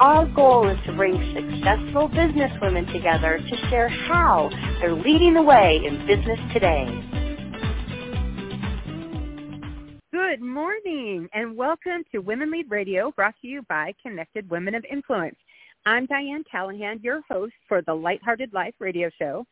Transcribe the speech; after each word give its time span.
Our 0.00 0.24
goal 0.34 0.66
is 0.66 0.78
to 0.86 0.94
bring 0.94 1.12
successful 1.34 2.08
businesswomen 2.08 2.90
together 2.90 3.38
to 3.38 3.68
share 3.68 3.90
how 3.90 4.48
they're 4.80 4.94
leading 4.94 5.34
the 5.34 5.42
way 5.42 5.78
in 5.84 6.06
business 6.06 6.40
today. 6.54 6.86
Good 10.10 10.40
morning 10.40 11.28
and 11.34 11.54
welcome 11.54 12.02
to 12.12 12.20
Women 12.20 12.50
Lead 12.50 12.70
Radio 12.70 13.12
brought 13.14 13.34
to 13.42 13.46
you 13.46 13.60
by 13.68 13.92
Connected 14.02 14.48
Women 14.48 14.74
of 14.74 14.86
Influence. 14.90 15.36
I'm 15.84 16.06
Dianne 16.06 16.44
Callahan, 16.50 17.00
your 17.02 17.20
host 17.28 17.52
for 17.68 17.82
the 17.82 17.92
Lighthearted 17.92 18.54
Life 18.54 18.76
radio 18.78 19.10
show. 19.18 19.44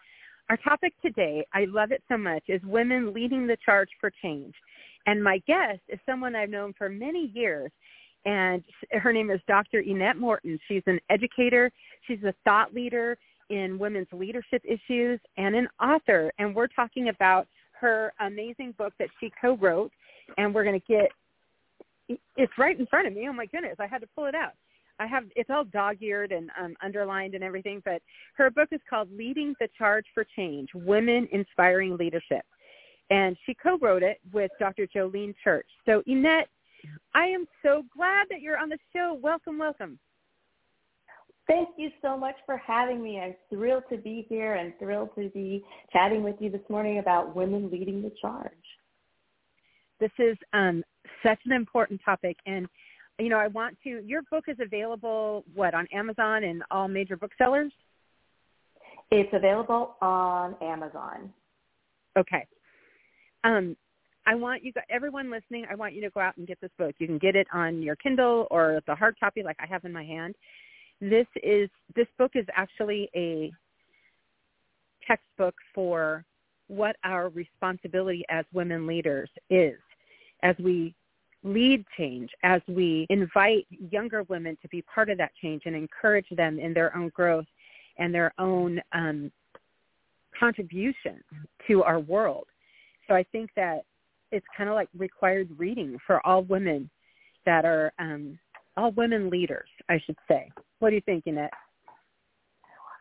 Our 0.49 0.57
topic 0.57 0.95
today, 1.03 1.45
I 1.53 1.67
love 1.67 1.93
it 1.93 2.03
so 2.09 2.17
much, 2.17 2.45
is 2.49 2.63
women 2.63 3.13
leading 3.13 3.47
the 3.47 3.59
charge 3.63 3.91
for 4.01 4.11
change. 4.23 4.55
And 5.05 5.23
my 5.23 5.43
guest 5.47 5.81
is 5.91 6.01
someone 6.07 6.35
I've 6.35 6.49
known 6.49 6.73
for 6.79 6.89
many 6.89 7.31
years 7.35 7.71
and 8.29 8.63
her 8.93 9.11
name 9.11 9.31
is 9.31 9.41
Dr. 9.49 9.81
Ennette 9.81 10.19
Morton. 10.19 10.61
She's 10.69 10.83
an 10.87 11.01
educator. 11.09 11.73
She's 12.07 12.23
a 12.25 12.35
thought 12.45 12.75
leader 12.75 13.17
in 13.49 13.79
women's 13.79 14.09
leadership 14.13 14.63
issues 14.67 15.19
and 15.39 15.57
an 15.57 15.67
author. 15.83 16.31
And 16.39 16.55
we're 16.55 16.67
talking 16.67 17.09
about 17.09 17.49
her 17.81 18.13
amazing 18.21 18.75
book 18.77 18.93
that 18.99 19.09
she 19.19 19.33
co-wrote. 19.41 19.91
And 20.37 20.55
we're 20.55 20.65
going 20.65 20.79
to 20.79 20.87
get, 20.87 21.11
it's 22.37 22.53
right 22.59 22.79
in 22.79 22.85
front 22.87 23.07
of 23.07 23.15
me. 23.15 23.27
Oh 23.31 23.33
my 23.33 23.47
goodness, 23.47 23.77
I 23.79 23.87
had 23.87 24.03
to 24.03 24.09
pull 24.15 24.27
it 24.27 24.35
out. 24.35 24.53
I 24.99 25.07
have, 25.07 25.25
it's 25.35 25.49
all 25.49 25.65
dog-eared 25.65 26.31
and 26.31 26.51
um, 26.63 26.77
underlined 26.83 27.35
and 27.35 27.43
everything, 27.43 27.81
but 27.83 28.03
her 28.35 28.51
book 28.51 28.69
is 28.73 28.81
called 28.91 29.09
Leading 29.17 29.55
the 29.59 29.69
Charge 29.79 30.05
for 30.13 30.27
Change, 30.37 30.69
Women 30.75 31.29
Inspiring 31.33 31.97
Leadership. 31.97 32.45
And 33.09 33.39
she 33.47 33.55
co-wrote 33.55 34.03
it 34.03 34.21
with 34.33 34.51
Dr. 34.59 34.87
Jolene 34.95 35.35
Church. 35.43 35.69
So 35.87 36.03
Ennette, 36.07 36.49
I 37.15 37.27
am 37.27 37.47
so 37.63 37.83
glad 37.95 38.27
that 38.31 38.41
you're 38.41 38.59
on 38.59 38.69
the 38.69 38.79
show. 38.95 39.19
Welcome, 39.21 39.59
welcome. 39.59 39.99
Thank 41.47 41.71
you 41.79 41.91
so 42.03 42.17
much 42.17 42.35
for 42.45 42.59
having 42.59 43.03
me. 43.03 43.19
I'm 43.19 43.35
thrilled 43.49 43.85
to 43.91 43.97
be 43.97 44.27
here 44.29 44.57
and 44.57 44.75
thrilled 44.79 45.11
to 45.19 45.31
be 45.31 45.65
chatting 45.93 46.23
with 46.23 46.37
you 46.41 46.51
this 46.51 46.61
morning 46.69 46.99
about 46.99 47.35
women 47.35 47.71
leading 47.71 48.03
the 48.03 48.13
charge. 48.21 48.53
This 49.99 50.11
is 50.19 50.37
um, 50.53 50.85
such 51.25 51.39
an 51.47 51.53
important 51.53 52.01
topic, 52.05 52.37
and 52.47 52.69
you 53.19 53.31
know, 53.31 53.39
I 53.39 53.49
want 53.49 53.77
to. 53.85 54.03
Your 54.05 54.23
book 54.31 54.45
is 54.47 54.59
available 54.61 55.45
what 55.55 55.75
on 55.75 55.89
Amazon 55.93 56.45
and 56.45 56.63
all 56.71 56.87
major 56.87 57.17
booksellers. 57.17 57.73
It's 59.11 59.31
available 59.33 59.97
on 60.03 60.55
Amazon. 60.63 61.33
Okay. 62.17 62.47
Um, 63.43 63.77
I 64.29 64.35
want 64.35 64.63
you, 64.63 64.75
everyone 64.91 65.31
listening, 65.31 65.65
I 65.71 65.75
want 65.75 65.95
you 65.95 66.03
to 66.03 66.11
go 66.11 66.21
out 66.21 66.37
and 66.37 66.47
get 66.47 66.61
this 66.61 66.71
book. 66.77 66.95
You 66.99 67.07
can 67.07 67.17
get 67.17 67.35
it 67.35 67.47
on 67.51 67.81
your 67.81 67.97
Kindle 67.97 68.47
or 68.51 68.83
the 68.87 68.95
hard 68.95 69.17
copy 69.19 69.43
like 69.43 69.57
I 69.59 69.65
have 69.65 69.87
in 69.87 69.93
my 69.93 70.05
hand. 70.05 70.35
This 71.01 71.27
is, 71.43 71.71
this 71.97 72.07
book 72.19 72.33
is 72.35 72.45
actually 72.55 73.09
a 73.17 73.51
textbook 75.07 75.55
for 75.75 76.27
what 76.67 76.97
our 77.05 77.31
responsibility 77.31 78.23
as 78.29 78.45
women 78.53 78.87
leaders 78.87 79.31
is 79.49 79.79
as 80.43 80.55
we 80.59 80.95
lead 81.43 81.83
change, 81.97 82.29
as 82.43 82.61
we 82.69 83.07
invite 83.09 83.67
younger 83.91 84.25
women 84.25 84.59
to 84.61 84.69
be 84.69 84.83
part 84.83 85.09
of 85.09 85.17
that 85.17 85.33
change 85.41 85.63
and 85.65 85.75
encourage 85.75 86.29
them 86.37 86.59
in 86.59 86.75
their 86.75 86.95
own 86.95 87.09
growth 87.15 87.47
and 87.97 88.15
their 88.15 88.35
own 88.39 88.79
um, 88.93 89.33
contribution 90.39 91.25
to 91.67 91.83
our 91.83 91.99
world. 91.99 92.45
So 93.09 93.15
I 93.15 93.25
think 93.33 93.49
that 93.57 93.85
it's 94.33 94.47
kind 94.57 94.69
of 94.69 94.75
like 94.75 94.89
required 94.97 95.49
reading 95.57 95.99
for 96.07 96.25
all 96.27 96.43
women 96.43 96.91
that 97.47 97.65
are 97.65 97.93
um, 97.99 98.39
all 98.77 98.93
women 98.93 99.31
leaders, 99.31 99.69
I 99.89 100.01
should 100.05 100.19
say. 100.29 100.51
What 100.79 100.91
do 100.91 100.97
you 100.97 101.03
think, 101.03 101.25
Ennette? 101.27 101.53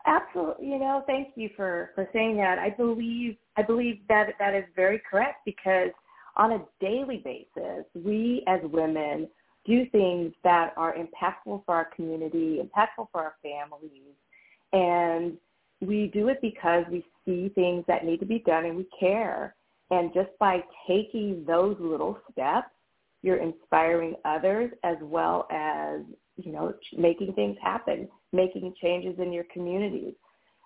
Absolutely. 0.06 0.68
You 0.68 0.78
know, 0.78 1.04
thank 1.06 1.28
you 1.36 1.50
for 1.54 1.90
for 1.94 2.08
saying 2.12 2.36
that. 2.38 2.58
I 2.58 2.70
believe 2.70 3.36
I 3.56 3.62
believe 3.62 4.00
that 4.08 4.28
that 4.38 4.54
is 4.54 4.64
very 4.74 5.00
correct 5.08 5.44
because 5.44 5.90
on 6.36 6.52
a 6.52 6.64
daily 6.80 7.18
basis, 7.18 7.84
we 7.94 8.42
as 8.46 8.60
women 8.64 9.28
do 9.66 9.84
things 9.90 10.32
that 10.44 10.72
are 10.76 10.94
impactful 10.94 11.64
for 11.66 11.74
our 11.74 11.88
community, 11.94 12.60
impactful 12.62 13.08
for 13.12 13.20
our 13.22 13.34
families, 13.42 14.14
and 14.72 15.36
we 15.80 16.10
do 16.12 16.28
it 16.28 16.38
because 16.40 16.84
we 16.90 17.04
see 17.24 17.50
things 17.54 17.84
that 17.86 18.04
need 18.04 18.20
to 18.20 18.26
be 18.26 18.38
done 18.40 18.64
and 18.64 18.76
we 18.76 18.86
care. 18.98 19.54
And 19.90 20.12
just 20.12 20.30
by 20.38 20.62
taking 20.86 21.44
those 21.46 21.76
little 21.80 22.18
steps, 22.30 22.68
you're 23.22 23.38
inspiring 23.38 24.14
others 24.24 24.70
as 24.84 24.96
well 25.00 25.46
as, 25.50 26.00
you 26.36 26.52
know, 26.52 26.74
making 26.96 27.32
things 27.34 27.56
happen, 27.62 28.08
making 28.32 28.74
changes 28.80 29.18
in 29.18 29.32
your 29.32 29.44
communities. 29.52 30.14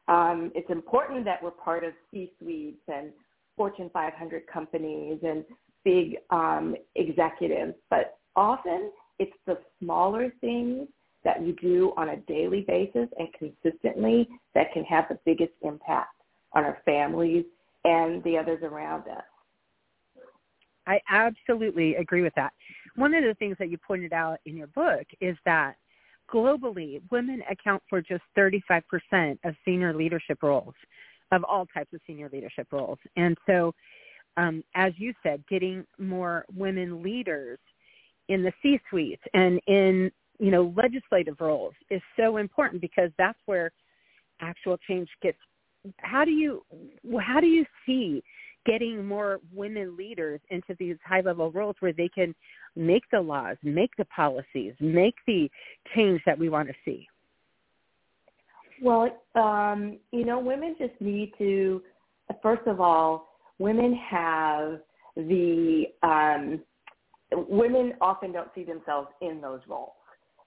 Um, 0.08 0.50
it's 0.54 0.68
important 0.70 1.24
that 1.24 1.42
we're 1.42 1.52
part 1.52 1.84
of 1.84 1.92
C-suites 2.10 2.82
and 2.88 3.10
Fortune 3.56 3.90
500 3.92 4.46
companies 4.46 5.18
and 5.22 5.44
big 5.84 6.16
um, 6.30 6.74
executives, 6.96 7.74
but 7.90 8.18
often 8.36 8.90
it's 9.18 9.32
the 9.46 9.58
smaller 9.80 10.32
things 10.40 10.88
that 11.24 11.40
we 11.40 11.52
do 11.52 11.92
on 11.96 12.10
a 12.10 12.16
daily 12.16 12.62
basis 12.62 13.08
and 13.18 13.28
consistently 13.38 14.28
that 14.54 14.72
can 14.72 14.84
have 14.84 15.04
the 15.08 15.18
biggest 15.24 15.52
impact 15.62 16.14
on 16.54 16.64
our 16.64 16.78
families 16.84 17.44
and 17.84 18.22
the 18.24 18.38
others 18.38 18.62
around 18.62 19.08
us. 19.08 19.22
I 20.86 21.00
absolutely 21.10 21.94
agree 21.96 22.22
with 22.22 22.34
that. 22.34 22.52
One 22.96 23.14
of 23.14 23.22
the 23.24 23.34
things 23.34 23.56
that 23.58 23.70
you 23.70 23.78
pointed 23.78 24.12
out 24.12 24.38
in 24.46 24.56
your 24.56 24.66
book 24.68 25.04
is 25.20 25.36
that 25.44 25.76
globally, 26.32 27.00
women 27.10 27.42
account 27.50 27.82
for 27.88 28.00
just 28.00 28.22
35% 28.36 29.38
of 29.44 29.54
senior 29.64 29.94
leadership 29.94 30.42
roles, 30.42 30.74
of 31.30 31.44
all 31.44 31.66
types 31.66 31.92
of 31.92 32.00
senior 32.06 32.28
leadership 32.32 32.66
roles. 32.72 32.98
And 33.16 33.36
so, 33.46 33.74
um, 34.36 34.64
as 34.74 34.92
you 34.96 35.12
said, 35.22 35.44
getting 35.48 35.84
more 35.98 36.44
women 36.56 37.02
leaders 37.02 37.58
in 38.28 38.42
the 38.42 38.52
C-suite 38.62 39.20
and 39.34 39.60
in 39.66 40.10
you 40.38 40.50
know 40.50 40.72
legislative 40.76 41.36
roles 41.40 41.74
is 41.90 42.00
so 42.18 42.38
important 42.38 42.80
because 42.80 43.10
that's 43.18 43.38
where 43.46 43.70
actual 44.40 44.78
change 44.88 45.08
gets 45.22 45.38
how 45.98 46.24
do 46.24 46.30
you 46.30 46.64
how 47.20 47.40
do 47.40 47.46
you 47.46 47.64
see 47.86 48.22
getting 48.64 49.04
more 49.04 49.40
women 49.52 49.96
leaders 49.96 50.40
into 50.50 50.76
these 50.78 50.96
high 51.04 51.20
level 51.20 51.50
roles 51.50 51.76
where 51.80 51.92
they 51.92 52.08
can 52.08 52.34
make 52.76 53.02
the 53.10 53.20
laws, 53.20 53.56
make 53.62 53.90
the 53.96 54.04
policies, 54.06 54.74
make 54.80 55.14
the 55.26 55.50
change 55.94 56.20
that 56.26 56.38
we 56.38 56.48
want 56.48 56.68
to 56.68 56.74
see? 56.84 57.08
Well, 58.80 59.10
um, 59.34 59.98
you 60.10 60.24
know, 60.24 60.38
women 60.38 60.74
just 60.78 61.00
need 61.00 61.32
to, 61.38 61.82
first 62.42 62.66
of 62.66 62.80
all, 62.80 63.28
women 63.58 63.94
have 63.94 64.80
the, 65.16 65.84
um, 66.02 66.60
women 67.32 67.94
often 68.00 68.32
don't 68.32 68.48
see 68.54 68.64
themselves 68.64 69.08
in 69.20 69.40
those 69.40 69.60
roles. 69.68 69.92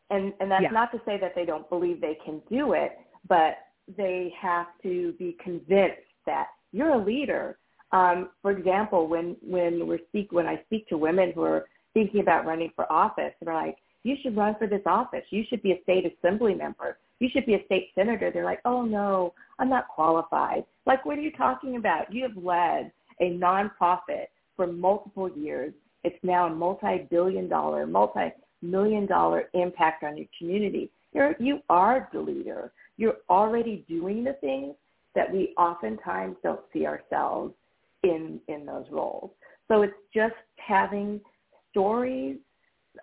And, 0.10 0.34
and 0.40 0.52
that's 0.52 0.64
yeah. 0.64 0.70
not 0.70 0.92
to 0.92 1.02
say 1.06 1.18
that 1.20 1.34
they 1.36 1.46
don't 1.46 1.68
believe 1.70 2.02
they 2.02 2.18
can 2.24 2.42
do 2.50 2.74
it, 2.74 2.98
but 3.28 3.58
they 3.98 4.34
have 4.40 4.68
to 4.84 5.14
be 5.14 5.38
convinced 5.44 6.02
that 6.26 6.48
you're 6.72 6.94
a 6.94 7.04
leader. 7.04 7.58
Um, 7.92 8.30
for 8.42 8.52
example, 8.52 9.08
when 9.08 9.38
when 9.42 9.88
we're 9.88 10.00
speak 10.10 10.32
when 10.32 10.48
I 10.48 10.62
speak 10.66 10.88
to 10.90 10.98
women 10.98 11.32
who 11.34 11.44
are 11.44 11.66
thinking 11.94 12.22
about 12.22 12.46
running 12.46 12.72
for 12.76 12.92
office, 12.92 13.34
they're 13.42 13.54
like, 13.54 13.78
"You 14.04 14.16
should 14.22 14.36
run 14.36 14.56
for 14.56 14.68
this 14.68 14.82
office. 14.86 15.24
You 15.30 15.44
should 15.48 15.62
be 15.62 15.72
a 15.74 15.82
state 15.84 16.06
assembly 16.06 16.56
member. 16.56 16.98
You 17.20 17.30
should 17.32 17.46
be 17.46 17.54
a 17.54 17.66
state 17.66 17.92
senator." 17.96 18.32
They're 18.32 18.44
like, 18.44 18.62
"Oh 18.66 18.82
no, 18.82 19.34
I'm 19.60 19.70
not 19.70 19.88
qualified." 19.88 20.66
Like, 20.86 21.06
what 21.06 21.18
are 21.18 21.22
you 21.22 21.32
talking 21.32 21.78
about? 21.78 22.12
You 22.14 22.24
have 22.24 22.38
led 22.38 22.92
a 23.22 23.32
nonprofit 23.32 24.28
for 24.56 24.68
multiple 24.68 25.30
years. 25.30 25.74
It's 26.04 26.24
now 26.24 26.48
a 26.48 26.50
multi-billion 26.50 27.48
dollar, 27.48 27.88
multi-million 27.88 29.06
dollar 29.06 29.50
impact 29.54 30.04
on 30.04 30.18
your 30.18 30.28
community. 30.38 30.92
You're, 31.14 31.36
you 31.40 31.62
are 31.70 32.10
the 32.12 32.20
leader 32.20 32.72
you're 32.98 33.18
already 33.30 33.86
doing 33.88 34.24
the 34.24 34.34
things 34.34 34.76
that 35.16 35.32
we 35.32 35.54
oftentimes 35.58 36.36
don't 36.44 36.62
see 36.74 36.86
ourselves 36.86 37.54
in 38.04 38.40
in 38.48 38.66
those 38.66 38.86
roles. 38.92 39.32
So 39.68 39.82
it's 39.82 39.94
just 40.14 40.36
having 40.58 41.20
stories, 41.72 42.38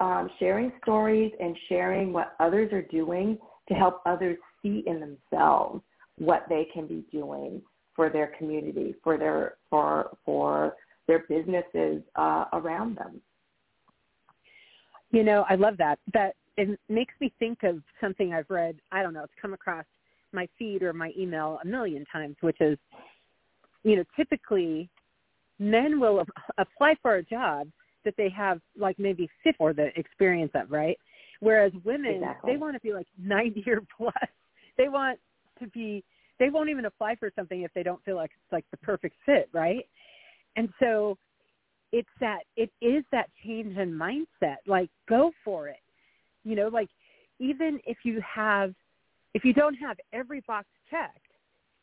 um, 0.00 0.30
sharing 0.38 0.72
stories, 0.82 1.32
and 1.40 1.56
sharing 1.68 2.12
what 2.12 2.34
others 2.40 2.72
are 2.72 2.82
doing 2.82 3.38
to 3.68 3.74
help 3.74 4.02
others 4.06 4.38
see 4.62 4.82
in 4.86 5.00
themselves 5.00 5.82
what 6.18 6.44
they 6.48 6.66
can 6.72 6.86
be 6.86 7.04
doing 7.10 7.60
for 7.94 8.08
their 8.08 8.32
community, 8.38 8.94
for 9.02 9.18
their 9.18 9.56
for 9.68 10.16
for 10.24 10.76
their 11.08 11.20
businesses 11.28 12.02
uh, 12.16 12.44
around 12.52 12.96
them. 12.96 13.20
You 15.10 15.24
know, 15.24 15.44
I 15.48 15.56
love 15.56 15.76
that. 15.78 15.98
That 16.14 16.34
it 16.70 16.79
makes 16.88 17.14
me 17.20 17.32
think 17.38 17.64
of 17.64 17.82
something 18.00 18.32
I've 18.32 18.49
read. 18.49 18.76
I 18.93 19.03
don't 19.03 19.14
know. 19.14 19.25
It's 19.25 19.32
come 19.41 19.53
across 19.53 19.85
my 20.32 20.49
feed 20.59 20.82
or 20.82 20.93
my 20.93 21.11
email 21.19 21.59
a 21.62 21.67
million 21.67 22.05
times, 22.12 22.37
which 22.41 22.61
is, 22.61 22.79
you 23.82 23.97
know, 23.97 24.05
typically 24.17 24.88
men 25.59 25.99
will 25.99 26.25
apply 26.59 26.94
for 27.03 27.17
a 27.17 27.23
job 27.25 27.69
that 28.05 28.14
they 28.17 28.29
have 28.29 28.61
like 28.79 28.99
maybe 28.99 29.29
50 29.43 29.56
or 29.59 29.73
the 29.73 29.88
experience 29.97 30.53
of, 30.55 30.70
right? 30.70 30.97
Whereas 31.41 31.73
women, 31.85 32.14
exactly. 32.14 32.53
they 32.53 32.56
want 32.56 32.75
to 32.75 32.81
be 32.81 32.93
like 32.93 33.09
90 33.19 33.64
or 33.67 33.81
plus. 33.97 34.14
They 34.79 34.88
want 34.88 35.19
to 35.61 35.67
be, 35.69 36.05
they 36.38 36.49
won't 36.49 36.70
even 36.70 36.85
apply 36.85 37.17
for 37.17 37.31
something 37.35 37.62
if 37.62 37.73
they 37.75 37.82
don't 37.82 38.03
feel 38.05 38.17
like 38.17 38.31
it's 38.31 38.53
like 38.53 38.64
the 38.70 38.76
perfect 38.79 39.17
fit, 39.26 39.49
right? 39.53 39.85
And 40.56 40.69
so 40.81 41.19
it's 41.93 42.09
that, 42.20 42.41
it 42.56 42.70
is 42.81 43.05
that 43.11 43.31
change 43.44 43.76
in 43.76 43.93
mindset. 43.93 44.59
Like 44.67 44.91
go 45.09 45.32
for 45.44 45.69
it. 45.69 45.76
You 46.44 46.56
know, 46.56 46.68
like 46.68 46.88
even 47.38 47.80
if 47.86 47.98
you 48.04 48.22
have, 48.34 48.74
if 49.34 49.44
you 49.44 49.52
don't 49.52 49.74
have 49.74 49.96
every 50.12 50.42
box 50.46 50.66
checked, 50.90 51.18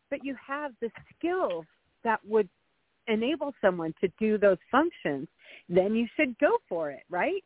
but 0.09 0.19
you 0.23 0.35
have 0.45 0.71
the 0.81 0.89
skills 1.15 1.65
that 2.03 2.19
would 2.25 2.50
enable 3.07 3.53
someone 3.61 3.94
to 4.01 4.07
do 4.19 4.38
those 4.38 4.57
functions, 4.71 5.27
then 5.67 5.95
you 5.95 6.07
should 6.15 6.38
go 6.39 6.57
for 6.67 6.91
it, 6.91 7.03
right? 7.09 7.44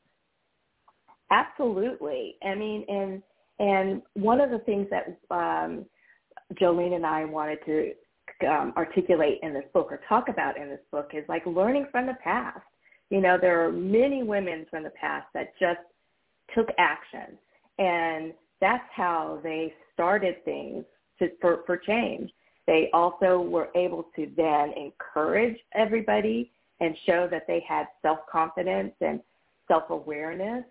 Absolutely. 1.31 2.35
I 2.45 2.55
mean, 2.55 2.85
and 2.87 3.21
and 3.59 4.01
one 4.13 4.41
of 4.41 4.49
the 4.49 4.59
things 4.59 4.87
that 4.89 5.17
um, 5.33 5.85
Jolene 6.55 6.95
and 6.95 7.05
I 7.05 7.25
wanted 7.25 7.59
to 7.65 7.91
um, 8.47 8.73
articulate 8.75 9.39
in 9.41 9.53
this 9.53 9.63
book 9.73 9.87
or 9.91 10.01
talk 10.09 10.27
about 10.27 10.57
in 10.57 10.69
this 10.69 10.79
book 10.91 11.11
is 11.13 11.23
like 11.29 11.45
learning 11.45 11.87
from 11.91 12.07
the 12.07 12.15
past. 12.23 12.59
You 13.09 13.21
know, 13.21 13.37
there 13.39 13.65
are 13.65 13.71
many 13.71 14.23
women 14.23 14.65
from 14.69 14.83
the 14.83 14.89
past 14.91 15.27
that 15.33 15.53
just 15.59 15.79
took 16.53 16.69
action, 16.77 17.37
and 17.79 18.33
that's 18.61 18.83
how 18.95 19.39
they 19.43 19.73
started 19.93 20.43
things 20.45 20.85
to, 21.19 21.29
for 21.41 21.63
for 21.65 21.77
change. 21.77 22.31
They 22.65 22.89
also 22.93 23.41
were 23.41 23.69
able 23.75 24.07
to 24.15 24.31
then 24.37 24.73
encourage 24.77 25.57
everybody 25.73 26.51
and 26.79 26.95
show 27.05 27.27
that 27.29 27.45
they 27.47 27.63
had 27.67 27.87
self-confidence 28.01 28.93
and 29.01 29.19
self-awareness. 29.67 30.63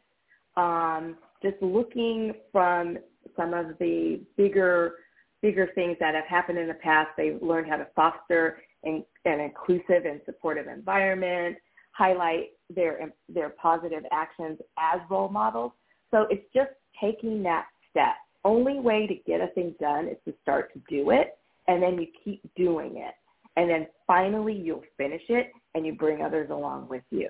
Um, 0.57 1.17
just 1.43 1.57
looking 1.61 2.35
from 2.51 2.99
some 3.37 3.55
of 3.55 3.79
the 3.79 4.21
bigger 4.37 4.95
bigger 5.43 5.69
things 5.75 5.97
that 5.99 6.15
have 6.15 6.25
happened 6.27 6.59
in 6.59 6.69
the 6.69 6.75
past, 6.75 7.11
they've 7.17 7.43
learned 7.43 7.69
how 7.69 7.77
to 7.77 7.87
foster 7.97 8.63
an, 8.85 9.05
an 9.25 9.41
inclusive 9.41 10.05
and 10.05 10.21
supportive 10.25 10.69
environment, 10.69 11.57
highlight 11.93 12.51
their 12.75 13.13
their 13.29 13.51
positive 13.51 14.05
actions 14.13 14.59
as 14.79 15.01
role 15.11 15.29
models. 15.29 15.73
So 16.11 16.27
it's 16.31 16.45
just 16.55 16.71
taking 17.01 17.43
that 17.45 17.67
step. 17.91 18.15
Only 18.45 18.81
way 18.81 19.07
to 19.07 19.15
get 19.27 19.41
a 19.41 19.49
thing 19.49 19.75
done 19.81 20.09
is 20.09 20.17
to 20.27 20.35
start 20.43 20.73
to 20.75 20.81
do 20.89 21.11
it 21.11 21.39
and 21.69 21.83
then 21.83 21.99
you 21.99 22.07
keep 22.25 22.43
doing 22.57 22.97
it. 22.97 23.15
And 23.57 23.69
then 23.69 23.87
finally 24.07 24.55
you'll 24.55 24.83
finish 24.97 25.23
it 25.29 25.53
and 25.75 25.87
you 25.87 25.95
bring 25.95 26.23
others 26.23 26.51
along 26.51 26.89
with 26.89 27.03
you. 27.11 27.29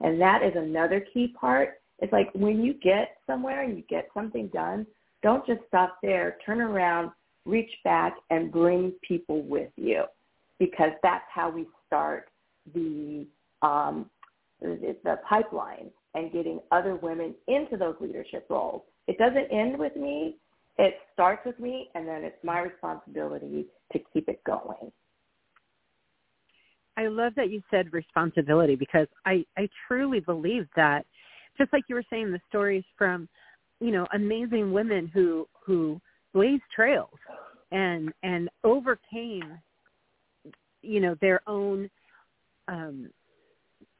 And 0.00 0.20
that 0.20 0.42
is 0.42 0.52
another 0.56 1.04
key 1.12 1.34
part. 1.38 1.80
It's 1.98 2.12
like 2.12 2.30
when 2.34 2.62
you 2.62 2.74
get 2.74 3.16
somewhere 3.26 3.62
and 3.62 3.76
you 3.76 3.84
get 3.88 4.08
something 4.12 4.48
done, 4.48 4.86
don't 5.22 5.46
just 5.46 5.60
stop 5.68 5.98
there. 6.02 6.36
Turn 6.44 6.60
around, 6.60 7.10
reach 7.46 7.70
back, 7.84 8.16
and 8.30 8.50
bring 8.50 8.92
people 9.06 9.42
with 9.42 9.70
you 9.76 10.04
because 10.58 10.90
that's 11.02 11.24
how 11.32 11.50
we 11.50 11.66
start 11.86 12.28
the 12.74 13.26
um, 13.62 14.10
the 14.62 15.16
pipeline 15.28 15.90
and 16.14 16.32
getting 16.32 16.60
other 16.70 16.96
women 16.96 17.34
into 17.48 17.76
those 17.76 17.96
leadership 18.00 18.46
roles. 18.48 18.82
It 19.08 19.18
doesn't 19.18 19.50
end 19.50 19.78
with 19.78 19.96
me 19.96 20.36
it 20.78 20.94
starts 21.12 21.44
with 21.44 21.58
me 21.58 21.90
and 21.94 22.06
then 22.06 22.24
it's 22.24 22.42
my 22.42 22.60
responsibility 22.60 23.66
to 23.92 23.98
keep 24.12 24.28
it 24.28 24.42
going. 24.44 24.90
I 26.96 27.08
love 27.08 27.34
that 27.36 27.50
you 27.50 27.62
said 27.70 27.92
responsibility 27.92 28.74
because 28.74 29.06
I, 29.24 29.44
I 29.56 29.68
truly 29.86 30.20
believe 30.20 30.66
that 30.76 31.06
just 31.58 31.72
like 31.72 31.84
you 31.88 31.94
were 31.94 32.04
saying 32.10 32.32
the 32.32 32.40
stories 32.48 32.84
from, 32.96 33.28
you 33.80 33.90
know, 33.90 34.06
amazing 34.14 34.72
women 34.72 35.10
who 35.12 35.46
who 35.64 36.00
blazed 36.32 36.62
trails 36.74 37.18
and 37.70 38.12
and 38.22 38.48
overcame 38.64 39.58
you 40.82 41.00
know 41.00 41.14
their 41.20 41.40
own 41.46 41.88
um 42.68 43.08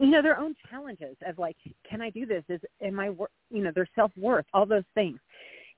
you 0.02 0.10
know 0.10 0.22
their 0.22 0.38
own 0.38 0.54
challenges 0.70 1.16
of 1.26 1.38
like 1.38 1.56
can 1.88 2.02
i 2.02 2.10
do 2.10 2.26
this 2.26 2.44
is 2.48 2.60
am 2.82 2.98
i 2.98 3.06
you 3.50 3.62
know 3.62 3.70
their 3.74 3.88
self 3.94 4.10
worth 4.16 4.46
all 4.52 4.66
those 4.66 4.84
things 4.94 5.18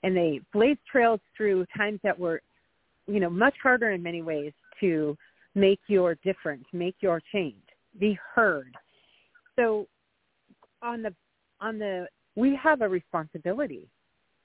and 0.04 0.14
they 0.14 0.38
blazed 0.52 0.80
trails 0.90 1.18
through 1.34 1.64
times 1.74 1.98
that 2.04 2.16
were, 2.16 2.42
you 3.06 3.20
know, 3.20 3.30
much 3.30 3.54
harder 3.62 3.90
in 3.90 4.02
many 4.02 4.20
ways 4.20 4.52
to 4.80 5.16
make 5.54 5.80
your 5.86 6.14
difference, 6.16 6.64
make 6.74 6.94
your 7.00 7.22
change, 7.32 7.62
be 7.98 8.16
heard. 8.34 8.76
So 9.56 9.86
on 10.82 11.02
the 11.02 11.14
on 11.60 11.78
the 11.78 12.06
we 12.36 12.58
have 12.62 12.82
a 12.82 12.88
responsibility 12.88 13.88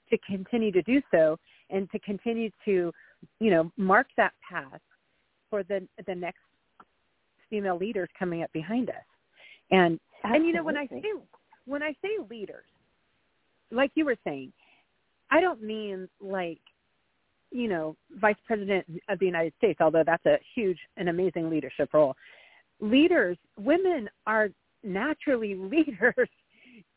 to 0.08 0.16
continue 0.26 0.72
to 0.72 0.82
do 0.82 1.02
so 1.10 1.36
and 1.68 1.90
to 1.90 1.98
continue 1.98 2.50
to, 2.64 2.90
you 3.38 3.50
know, 3.50 3.70
mark 3.76 4.06
that 4.16 4.32
path 4.50 4.80
for 5.50 5.62
the 5.62 5.86
the 6.06 6.14
next 6.14 6.40
female 7.50 7.76
leaders 7.76 8.08
coming 8.18 8.42
up 8.42 8.52
behind 8.52 8.88
us. 8.88 9.09
And 9.70 9.98
Absolutely. 10.24 10.36
and 10.36 10.46
you 10.46 10.52
know 10.52 10.64
when 10.64 10.76
I 10.76 10.86
say 10.86 11.02
when 11.66 11.82
I 11.82 11.92
say 12.02 12.10
leaders, 12.28 12.64
like 13.70 13.92
you 13.94 14.04
were 14.04 14.16
saying, 14.24 14.52
I 15.30 15.40
don't 15.40 15.62
mean 15.62 16.08
like, 16.20 16.60
you 17.52 17.68
know, 17.68 17.96
vice 18.20 18.36
president 18.46 18.86
of 19.08 19.18
the 19.18 19.26
United 19.26 19.52
States, 19.58 19.80
although 19.80 20.04
that's 20.04 20.26
a 20.26 20.38
huge 20.54 20.78
and 20.96 21.08
amazing 21.08 21.50
leadership 21.50 21.90
role. 21.92 22.14
Leaders, 22.80 23.36
women 23.58 24.08
are 24.26 24.48
naturally 24.82 25.54
leaders 25.54 26.28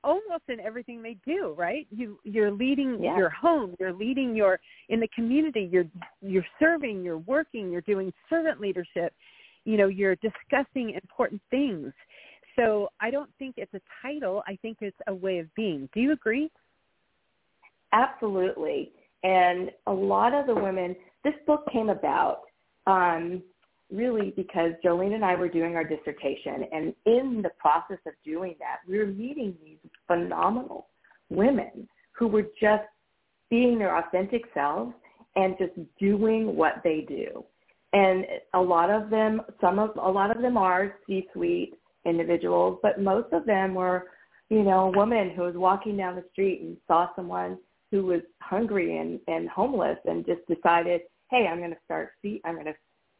almost 0.04 0.44
in 0.50 0.60
everything 0.60 1.02
they 1.02 1.18
do, 1.26 1.56
right? 1.58 1.88
You 1.90 2.20
you're 2.24 2.52
leading 2.52 3.02
yeah. 3.02 3.18
your 3.18 3.30
home, 3.30 3.76
you're 3.80 3.94
leading 3.94 4.36
your 4.36 4.60
in 4.90 5.00
the 5.00 5.08
community, 5.10 5.70
you're 5.72 5.86
you're 6.22 6.46
serving, 6.60 7.04
you're 7.04 7.20
working, 7.20 7.72
you're 7.72 7.82
doing 7.82 8.12
servant 8.30 8.60
leadership, 8.60 9.14
you 9.66 9.78
know, 9.78 9.88
you're 9.88 10.16
discussing 10.18 10.92
important 11.02 11.42
things. 11.50 11.94
So 12.56 12.90
I 13.00 13.10
don't 13.10 13.30
think 13.40 13.56
it's 13.58 13.74
a 13.74 13.82
title, 14.02 14.44
I 14.48 14.58
think 14.62 14.78
it's 14.82 14.98
a 15.08 15.14
way 15.14 15.40
of 15.40 15.54
being. 15.56 15.90
Do 15.94 16.00
you 16.00 16.12
agree? 16.12 16.50
Absolutely. 17.92 18.92
And 19.24 19.72
a 19.88 19.94
lot 19.94 20.34
of 20.34 20.48
the 20.48 20.56
women, 20.56 20.96
this 21.24 21.34
book 21.48 21.66
came 21.72 21.90
about 21.90 22.42
um, 22.88 23.42
really 23.92 24.34
because 24.36 24.72
Jolene 24.84 25.14
and 25.14 25.24
I 25.24 25.36
were 25.36 25.48
doing 25.48 25.76
our 25.76 25.84
dissertation. 25.84 26.66
And 26.72 26.94
in 27.06 27.42
the 27.42 27.52
process 27.58 28.00
of 28.06 28.14
doing 28.26 28.56
that, 28.60 28.78
we 28.88 28.98
were 28.98 29.06
meeting 29.06 29.56
these 29.64 29.78
phenomenal 30.08 30.88
women 31.30 31.88
who 32.12 32.28
were 32.28 32.48
just 32.60 32.84
being 33.50 33.80
their 33.80 33.98
authentic 33.98 34.44
selves 34.54 34.94
and 35.36 35.56
just 35.58 35.74
doing 36.00 36.56
what 36.56 36.82
they 36.84 37.06
do. 37.08 37.44
And 37.94 38.26
a 38.56 38.60
lot 38.60 38.90
of 38.90 39.10
them, 39.10 39.42
some 39.62 39.78
of, 39.80 39.92
a 39.98 40.10
lot 40.10 40.36
of 40.36 40.42
them 40.42 40.58
are 40.58 40.96
C-suite 41.06 41.76
individuals, 42.06 42.80
but 42.82 43.02
most 43.02 43.32
of 43.34 43.46
them 43.46 43.74
were, 43.74 44.08
you 44.50 44.64
know, 44.64 44.88
a 44.88 44.98
woman 44.98 45.32
who 45.32 45.44
was 45.44 45.56
walking 45.56 45.98
down 45.98 46.16
the 46.16 46.26
street 46.32 46.62
and 46.62 46.78
saw 46.88 47.08
someone 47.16 47.58
who 47.92 48.06
was 48.06 48.22
hungry 48.42 48.98
and, 48.98 49.20
and 49.28 49.50
homeless 49.50 49.98
and 50.06 50.26
just 50.26 50.42
decided, 50.48 51.02
hey, 51.30 51.48
I'm 51.48 51.60
going 51.60 51.72
to 51.72 51.78
start 51.86 52.12
feed, 52.22 52.42
I'm 52.46 52.56
going 52.56 52.66
to 52.66 52.76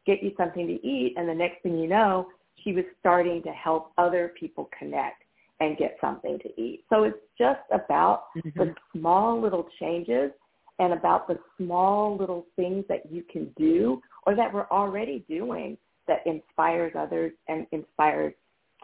get 0.06 0.22
you 0.22 0.32
something 0.36 0.66
to 0.66 0.86
eat. 0.86 1.14
And 1.16 1.28
the 1.28 1.34
next 1.34 1.62
thing 1.62 1.78
you 1.78 1.88
know, 1.88 2.28
she 2.62 2.72
was 2.72 2.84
starting 3.00 3.42
to 3.42 3.50
help 3.50 3.92
other 3.98 4.32
people 4.38 4.68
connect 4.76 5.22
and 5.60 5.76
get 5.76 5.96
something 6.00 6.38
to 6.40 6.60
eat. 6.60 6.84
So 6.90 7.04
it's 7.04 7.18
just 7.38 7.60
about 7.72 8.24
mm-hmm. 8.36 8.58
the 8.58 8.74
small 8.92 9.40
little 9.40 9.68
changes 9.80 10.30
and 10.78 10.92
about 10.92 11.28
the 11.28 11.38
small 11.56 12.16
little 12.16 12.46
things 12.56 12.84
that 12.88 13.10
you 13.10 13.22
can 13.30 13.50
do 13.56 14.00
or 14.26 14.34
that 14.34 14.52
we're 14.52 14.68
already 14.70 15.24
doing 15.28 15.78
that 16.08 16.26
inspires 16.26 16.92
others 16.98 17.32
and 17.48 17.66
inspires 17.72 18.34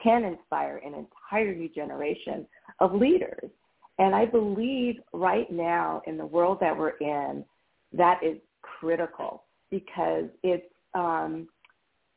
can 0.02 0.24
inspire 0.24 0.80
an 0.84 0.94
entire 0.94 1.54
new 1.54 1.68
generation 1.68 2.46
of 2.80 2.94
leaders. 2.94 3.50
And 3.98 4.14
I 4.14 4.24
believe 4.24 4.96
right 5.12 5.50
now 5.50 6.02
in 6.06 6.16
the 6.16 6.24
world 6.24 6.58
that 6.60 6.76
we're 6.76 6.96
in, 7.00 7.44
that 7.92 8.20
is 8.22 8.38
critical 8.62 9.44
because 9.70 10.24
it's 10.42 10.66
um, 10.94 11.48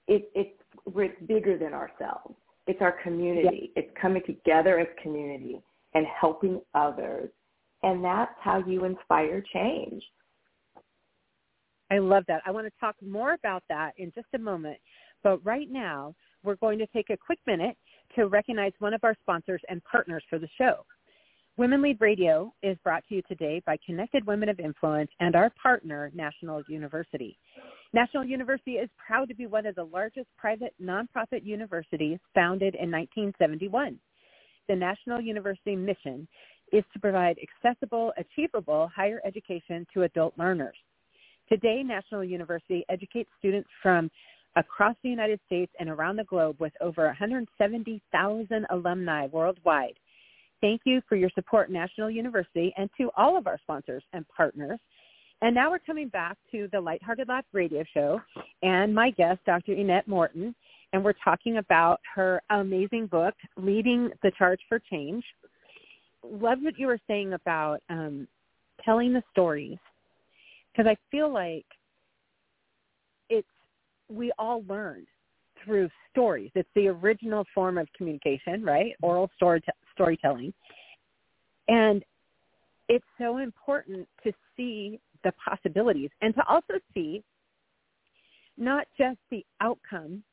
it, 0.07 0.29
it's 0.33 0.57
it's 0.95 1.27
bigger 1.27 1.57
than 1.57 1.73
ourselves. 1.73 2.35
It's 2.67 2.81
our 2.81 2.95
community. 3.03 3.71
It's 3.75 3.89
coming 4.01 4.21
together 4.25 4.79
as 4.79 4.87
community 5.01 5.61
and 5.93 6.05
helping 6.19 6.61
others, 6.73 7.29
and 7.83 8.03
that's 8.03 8.31
how 8.39 8.63
you 8.65 8.85
inspire 8.85 9.43
change. 9.53 10.01
I 11.91 11.99
love 11.99 12.23
that. 12.27 12.41
I 12.45 12.51
want 12.51 12.65
to 12.65 12.73
talk 12.79 12.95
more 13.01 13.33
about 13.33 13.63
that 13.69 13.91
in 13.97 14.11
just 14.15 14.27
a 14.33 14.39
moment. 14.39 14.77
But 15.21 15.45
right 15.45 15.69
now, 15.69 16.15
we're 16.43 16.55
going 16.55 16.79
to 16.79 16.87
take 16.87 17.09
a 17.09 17.17
quick 17.17 17.39
minute 17.47 17.77
to 18.15 18.27
recognize 18.27 18.73
one 18.79 18.93
of 18.93 19.03
our 19.03 19.15
sponsors 19.21 19.61
and 19.69 19.83
partners 19.83 20.23
for 20.29 20.39
the 20.39 20.49
show. 20.57 20.85
Women 21.55 21.83
Lead 21.83 22.01
Radio 22.01 22.51
is 22.63 22.77
brought 22.83 23.03
to 23.09 23.15
you 23.15 23.21
today 23.27 23.61
by 23.65 23.77
Connected 23.85 24.25
Women 24.25 24.49
of 24.49 24.59
Influence 24.59 25.11
and 25.19 25.35
our 25.35 25.51
partner, 25.51 26.11
National 26.15 26.63
University. 26.67 27.37
National 27.93 28.23
University 28.23 28.73
is 28.73 28.89
proud 29.05 29.29
to 29.29 29.35
be 29.35 29.45
one 29.45 29.67
of 29.67 29.75
the 29.75 29.83
largest 29.83 30.27
private 30.35 30.73
nonprofit 30.81 31.43
universities 31.45 32.17
founded 32.33 32.73
in 32.73 32.89
1971. 32.89 33.99
The 34.67 34.75
National 34.75 35.21
University 35.21 35.75
mission 35.75 36.27
is 36.71 36.83
to 36.91 36.99
provide 36.99 37.37
accessible, 37.37 38.13
achievable 38.17 38.89
higher 38.93 39.21
education 39.23 39.85
to 39.93 40.03
adult 40.03 40.33
learners. 40.39 40.75
Today, 41.49 41.83
National 41.83 42.23
University 42.23 42.83
educates 42.89 43.29
students 43.37 43.69
from 43.81 44.09
across 44.55 44.95
the 45.03 45.09
United 45.09 45.39
States 45.45 45.71
and 45.79 45.89
around 45.89 46.17
the 46.17 46.23
globe 46.25 46.55
with 46.59 46.73
over 46.81 47.05
170,000 47.05 48.65
alumni 48.69 49.27
worldwide. 49.27 49.93
Thank 50.61 50.81
you 50.85 51.01
for 51.09 51.15
your 51.15 51.29
support, 51.35 51.69
National 51.69 52.09
University, 52.09 52.73
and 52.77 52.89
to 52.97 53.09
all 53.17 53.37
of 53.37 53.47
our 53.47 53.59
sponsors 53.63 54.03
and 54.13 54.25
partners. 54.29 54.79
And 55.41 55.53
now 55.53 55.69
we're 55.69 55.79
coming 55.79 56.07
back 56.07 56.37
to 56.51 56.69
the 56.71 56.79
Lighthearted 56.79 57.27
Laugh 57.27 57.43
radio 57.51 57.83
show 57.93 58.21
and 58.61 58.95
my 58.95 59.09
guest, 59.09 59.41
Dr. 59.45 59.73
Ennette 59.73 60.07
Morton, 60.07 60.55
and 60.93 61.03
we're 61.03 61.13
talking 61.23 61.57
about 61.57 61.99
her 62.15 62.41
amazing 62.49 63.07
book, 63.07 63.33
Leading 63.57 64.09
the 64.21 64.31
Charge 64.37 64.61
for 64.69 64.79
Change. 64.79 65.25
Love 66.23 66.59
what 66.61 66.79
you 66.79 66.87
were 66.87 66.99
saying 67.07 67.33
about 67.33 67.81
um, 67.89 68.25
telling 68.85 69.11
the 69.11 69.23
stories, 69.31 69.79
because 70.71 70.89
I 70.89 70.95
feel 71.11 71.33
like 71.33 71.65
it's 73.29 73.47
we 74.09 74.31
all 74.37 74.63
learned 74.67 75.07
through 75.63 75.89
stories. 76.11 76.51
It's 76.55 76.69
the 76.75 76.87
original 76.87 77.45
form 77.53 77.77
of 77.77 77.87
communication, 77.95 78.63
right? 78.63 78.93
Oral 79.01 79.29
story 79.35 79.61
storytelling, 79.93 80.53
and 81.67 82.03
it's 82.89 83.05
so 83.17 83.37
important 83.37 84.07
to 84.23 84.33
see 84.57 84.99
the 85.23 85.31
possibilities 85.43 86.09
and 86.21 86.35
to 86.35 86.45
also 86.47 86.73
see 86.93 87.23
not 88.57 88.85
just 88.97 89.17
the 89.31 89.45
outcome 89.61 90.23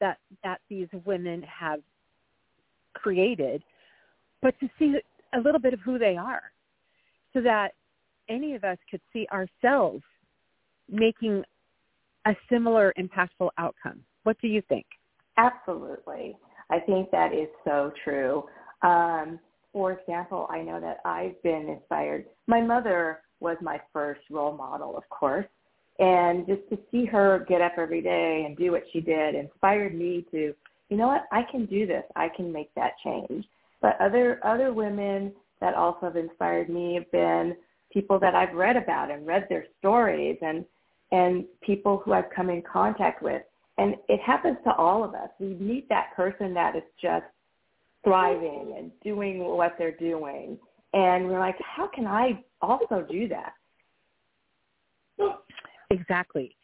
that 0.00 0.18
that 0.44 0.60
these 0.68 0.88
women 1.04 1.42
have 1.42 1.80
created, 2.94 3.62
but 4.42 4.58
to 4.60 4.68
see 4.78 4.94
a 5.34 5.40
little 5.40 5.60
bit 5.60 5.72
of 5.72 5.80
who 5.80 5.98
they 5.98 6.16
are, 6.16 6.42
so 7.32 7.40
that 7.40 7.72
any 8.28 8.54
of 8.54 8.64
us 8.64 8.78
could 8.90 9.00
see 9.12 9.26
ourselves 9.32 10.02
making 10.90 11.42
a 12.26 12.36
similar 12.50 12.92
impactful 12.98 13.50
outcome. 13.56 14.00
What 14.24 14.36
do 14.40 14.48
you 14.48 14.62
think? 14.68 14.84
Absolutely. 15.38 16.36
I 16.70 16.80
think 16.80 17.10
that 17.12 17.32
is 17.32 17.48
so 17.64 17.92
true. 18.04 18.44
Um, 18.82 19.38
for 19.72 19.92
example, 19.92 20.46
I 20.50 20.62
know 20.62 20.80
that 20.80 21.00
I've 21.04 21.40
been 21.42 21.68
inspired. 21.68 22.26
My 22.46 22.60
mother 22.60 23.20
was 23.40 23.56
my 23.60 23.80
first 23.92 24.22
role 24.30 24.56
model, 24.56 24.96
of 24.96 25.08
course. 25.10 25.46
And 25.98 26.46
just 26.46 26.68
to 26.70 26.78
see 26.90 27.06
her 27.06 27.44
get 27.48 27.60
up 27.60 27.72
every 27.78 28.02
day 28.02 28.44
and 28.46 28.56
do 28.56 28.72
what 28.72 28.82
she 28.92 29.00
did 29.00 29.34
inspired 29.34 29.94
me 29.94 30.26
to, 30.30 30.54
you 30.88 30.96
know 30.96 31.06
what, 31.06 31.26
I 31.32 31.42
can 31.50 31.66
do 31.66 31.86
this. 31.86 32.04
I 32.16 32.28
can 32.34 32.52
make 32.52 32.74
that 32.74 32.92
change. 33.04 33.44
But 33.80 34.00
other 34.00 34.40
other 34.44 34.72
women 34.72 35.32
that 35.60 35.74
also 35.74 36.00
have 36.02 36.16
inspired 36.16 36.68
me 36.68 36.94
have 36.94 37.10
been 37.12 37.56
people 37.92 38.18
that 38.18 38.34
I've 38.34 38.54
read 38.54 38.76
about 38.76 39.10
and 39.10 39.26
read 39.26 39.46
their 39.48 39.66
stories 39.78 40.36
and 40.42 40.64
and 41.12 41.44
people 41.62 42.02
who 42.04 42.12
I've 42.12 42.30
come 42.34 42.50
in 42.50 42.62
contact 42.62 43.22
with. 43.22 43.42
And 43.78 43.94
it 44.08 44.20
happens 44.20 44.56
to 44.64 44.74
all 44.74 45.04
of 45.04 45.14
us. 45.14 45.28
We 45.38 45.54
meet 45.54 45.88
that 45.88 46.14
person 46.16 46.54
that 46.54 46.76
is 46.76 46.82
just 47.00 47.26
thriving 48.04 48.74
and 48.78 48.90
doing 49.02 49.44
what 49.44 49.74
they're 49.78 49.96
doing. 49.96 50.58
And 50.92 51.28
we're 51.28 51.40
like, 51.40 51.56
how 51.60 51.88
can 51.88 52.06
I 52.06 52.42
also 52.62 53.06
do 53.10 53.28
that? 53.28 53.52
Exactly. 55.90 56.56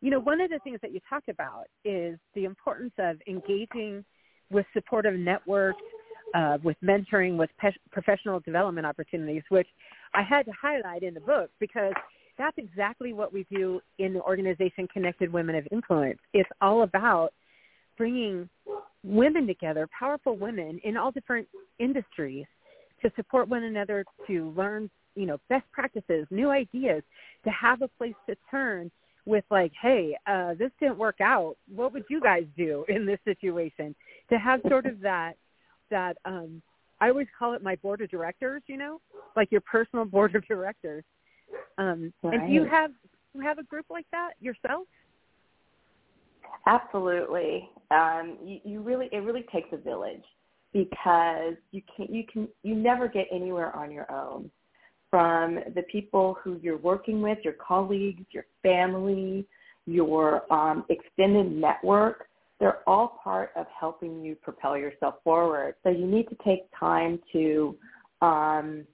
You 0.00 0.10
know, 0.10 0.20
one 0.20 0.40
of 0.40 0.50
the 0.50 0.58
things 0.60 0.78
that 0.82 0.92
you 0.92 1.00
talk 1.08 1.24
about 1.28 1.64
is 1.84 2.18
the 2.34 2.44
importance 2.44 2.92
of 2.98 3.16
engaging 3.26 4.04
with 4.50 4.66
supportive 4.72 5.14
networks, 5.14 5.82
uh, 6.34 6.58
with 6.62 6.76
mentoring, 6.84 7.36
with 7.36 7.50
pe- 7.58 7.72
professional 7.90 8.40
development 8.40 8.86
opportunities, 8.86 9.42
which 9.48 9.66
I 10.14 10.22
had 10.22 10.44
to 10.46 10.52
highlight 10.60 11.02
in 11.02 11.14
the 11.14 11.20
book 11.20 11.50
because 11.58 11.92
that's 12.38 12.56
exactly 12.56 13.12
what 13.12 13.32
we 13.32 13.44
do 13.50 13.80
in 13.98 14.14
the 14.14 14.22
organization 14.22 14.88
Connected 14.92 15.32
Women 15.32 15.56
of 15.56 15.66
Influence. 15.72 16.18
It's 16.32 16.48
all 16.60 16.82
about 16.82 17.30
bringing 17.96 18.48
women 19.04 19.46
together, 19.46 19.88
powerful 19.98 20.36
women 20.36 20.80
in 20.84 20.96
all 20.96 21.10
different 21.10 21.48
industries 21.78 22.46
to 23.02 23.10
support 23.16 23.48
one 23.48 23.64
another, 23.64 24.04
to 24.26 24.50
learn, 24.56 24.90
you 25.14 25.26
know, 25.26 25.38
best 25.48 25.64
practices, 25.72 26.26
new 26.30 26.50
ideas, 26.50 27.02
to 27.44 27.50
have 27.50 27.82
a 27.82 27.88
place 27.88 28.14
to 28.28 28.36
turn 28.50 28.90
with 29.26 29.44
like, 29.50 29.72
hey, 29.80 30.16
uh, 30.26 30.54
this 30.54 30.70
didn't 30.80 30.98
work 30.98 31.20
out. 31.20 31.56
What 31.72 31.92
would 31.92 32.04
you 32.08 32.20
guys 32.20 32.44
do 32.56 32.84
in 32.88 33.04
this 33.04 33.18
situation? 33.24 33.94
To 34.30 34.38
have 34.38 34.60
sort 34.68 34.86
of 34.86 35.00
that, 35.00 35.34
that, 35.90 36.16
um, 36.24 36.62
I 37.00 37.10
always 37.10 37.28
call 37.38 37.54
it 37.54 37.62
my 37.62 37.76
board 37.76 38.00
of 38.00 38.10
directors, 38.10 38.62
you 38.66 38.76
know, 38.76 39.00
like 39.36 39.52
your 39.52 39.60
personal 39.60 40.04
board 40.06 40.34
of 40.34 40.46
directors. 40.46 41.04
Um, 41.78 42.12
right. 42.22 42.34
And 42.40 42.48
do 42.48 42.54
you 42.54 42.64
have, 42.64 42.90
you 43.34 43.40
have 43.40 43.58
a 43.58 43.62
group 43.64 43.86
like 43.90 44.06
that 44.12 44.32
yourself? 44.40 44.86
Absolutely. 46.66 47.68
Um, 47.90 48.36
you, 48.42 48.60
you 48.64 48.80
really, 48.80 49.08
it 49.12 49.18
really 49.18 49.46
takes 49.52 49.68
a 49.72 49.76
village 49.76 50.24
because 50.72 51.54
you 51.70 51.82
can, 51.96 52.14
you 52.14 52.24
can, 52.30 52.48
you 52.62 52.74
never 52.74 53.08
get 53.08 53.26
anywhere 53.32 53.74
on 53.74 53.90
your 53.90 54.10
own. 54.10 54.50
From 55.10 55.60
the 55.74 55.82
people 55.90 56.36
who 56.42 56.58
you're 56.62 56.76
working 56.76 57.22
with, 57.22 57.38
your 57.42 57.54
colleagues, 57.54 58.24
your 58.30 58.44
family, 58.62 59.46
your 59.86 60.52
um, 60.52 60.84
extended 60.90 61.50
network, 61.50 62.26
they're 62.60 62.86
all 62.86 63.18
part 63.22 63.52
of 63.56 63.66
helping 63.78 64.22
you 64.22 64.34
propel 64.34 64.76
yourself 64.76 65.14
forward. 65.24 65.76
So 65.82 65.88
you 65.88 66.06
need 66.06 66.28
to 66.28 66.36
take 66.44 66.64
time 66.78 67.20
to 67.32 67.74
um, 68.20 68.84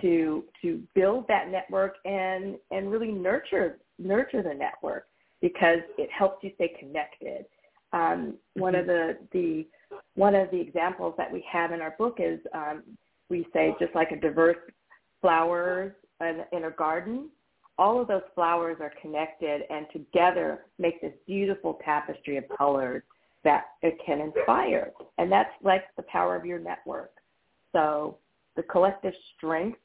to 0.00 0.44
to 0.62 0.82
build 0.94 1.26
that 1.28 1.50
network 1.50 1.96
and 2.04 2.56
and 2.70 2.90
really 2.90 3.12
nurture 3.12 3.78
nurture 3.98 4.42
the 4.42 4.54
network 4.54 5.06
because 5.40 5.80
it 5.98 6.10
helps 6.10 6.42
you 6.42 6.50
stay 6.54 6.74
connected. 6.78 7.44
Um, 7.92 8.34
one 8.54 8.74
of 8.74 8.86
the, 8.86 9.18
the 9.32 9.66
one 10.14 10.34
of 10.34 10.50
the 10.50 10.60
examples 10.60 11.14
that 11.18 11.30
we 11.30 11.44
have 11.50 11.70
in 11.70 11.80
our 11.80 11.94
book 11.98 12.16
is 12.18 12.40
um, 12.54 12.82
we 13.28 13.46
say 13.52 13.74
just 13.78 13.94
like 13.94 14.10
a 14.10 14.16
diverse 14.16 14.56
flowers 15.20 15.92
in, 16.20 16.40
in 16.52 16.64
a 16.64 16.70
garden, 16.70 17.28
all 17.78 18.00
of 18.00 18.08
those 18.08 18.22
flowers 18.34 18.78
are 18.80 18.92
connected 19.00 19.62
and 19.70 19.86
together 19.92 20.64
make 20.78 21.00
this 21.00 21.12
beautiful 21.26 21.78
tapestry 21.84 22.36
of 22.36 22.44
colors 22.56 23.02
that 23.42 23.64
it 23.82 23.98
can 24.04 24.20
inspire. 24.20 24.90
And 25.18 25.30
that's 25.30 25.50
like 25.62 25.84
the 25.96 26.04
power 26.04 26.34
of 26.34 26.46
your 26.46 26.58
network. 26.58 27.12
So 27.72 28.16
the 28.56 28.62
collective 28.62 29.14
strength 29.36 29.78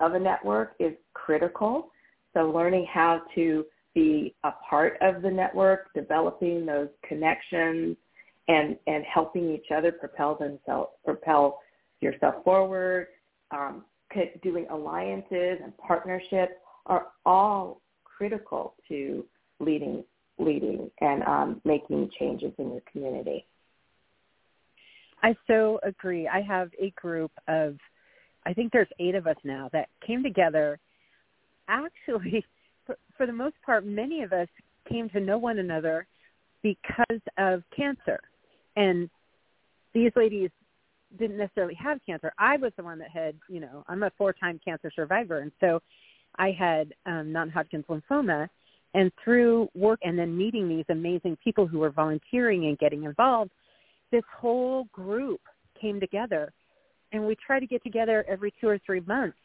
of 0.00 0.14
a 0.14 0.18
network 0.18 0.74
is 0.78 0.92
critical. 1.14 1.90
So 2.34 2.50
learning 2.50 2.86
how 2.92 3.22
to 3.34 3.64
be 3.94 4.34
a 4.44 4.50
part 4.68 4.96
of 5.00 5.22
the 5.22 5.30
network, 5.30 5.92
developing 5.94 6.64
those 6.64 6.88
connections 7.06 7.96
and, 8.48 8.76
and 8.86 9.04
helping 9.04 9.50
each 9.52 9.66
other 9.74 9.92
propel 9.92 10.36
themselves, 10.36 10.90
propel 11.04 11.60
yourself 12.00 12.36
forward, 12.44 13.08
um, 13.50 13.84
doing 14.42 14.66
alliances 14.70 15.58
and 15.62 15.76
partnerships 15.78 16.52
are 16.86 17.08
all 17.24 17.80
critical 18.04 18.74
to 18.88 19.24
leading, 19.60 20.04
leading 20.38 20.90
and 21.00 21.22
um, 21.24 21.60
making 21.64 22.10
changes 22.18 22.52
in 22.58 22.70
your 22.70 22.82
community. 22.90 23.46
I 25.22 25.36
so 25.46 25.78
agree. 25.82 26.26
I 26.26 26.40
have 26.40 26.70
a 26.80 26.90
group 27.00 27.30
of, 27.46 27.76
I 28.46 28.52
think 28.52 28.72
there's 28.72 28.88
eight 28.98 29.14
of 29.14 29.26
us 29.26 29.36
now 29.44 29.68
that 29.72 29.88
came 30.06 30.22
together 30.22 30.78
actually 31.68 32.44
for, 32.86 32.96
for 33.16 33.26
the 33.26 33.32
most 33.32 33.56
part, 33.64 33.84
many 33.84 34.22
of 34.22 34.32
us 34.32 34.48
came 34.88 35.08
to 35.10 35.20
know 35.20 35.38
one 35.38 35.58
another 35.58 36.06
because 36.62 37.20
of 37.38 37.62
cancer. 37.74 38.20
And 38.76 39.08
these 39.94 40.12
ladies 40.16 40.50
didn't 41.18 41.38
necessarily 41.38 41.74
have 41.74 41.98
cancer. 42.06 42.32
I 42.38 42.56
was 42.56 42.72
the 42.76 42.84
one 42.84 42.98
that 42.98 43.10
had, 43.10 43.34
you 43.48 43.60
know, 43.60 43.84
I'm 43.88 44.02
a 44.02 44.10
four-time 44.16 44.60
cancer 44.64 44.90
survivor, 44.94 45.40
and 45.40 45.50
so 45.60 45.80
I 46.36 46.52
had 46.52 46.94
um, 47.06 47.32
non-Hodgkin's 47.32 47.84
lymphoma. 47.86 48.48
And 48.92 49.12
through 49.22 49.68
work 49.74 50.00
and 50.02 50.18
then 50.18 50.36
meeting 50.36 50.68
these 50.68 50.84
amazing 50.88 51.38
people 51.44 51.64
who 51.64 51.78
were 51.78 51.90
volunteering 51.90 52.66
and 52.66 52.76
getting 52.76 53.04
involved, 53.04 53.52
this 54.10 54.24
whole 54.36 54.84
group 54.92 55.40
came 55.80 56.00
together, 56.00 56.52
and 57.12 57.26
we 57.26 57.36
try 57.44 57.60
to 57.60 57.66
get 57.66 57.82
together 57.82 58.24
every 58.28 58.52
two 58.60 58.68
or 58.68 58.78
three 58.84 59.00
months, 59.00 59.36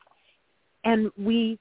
and 0.84 1.12
we 1.18 1.60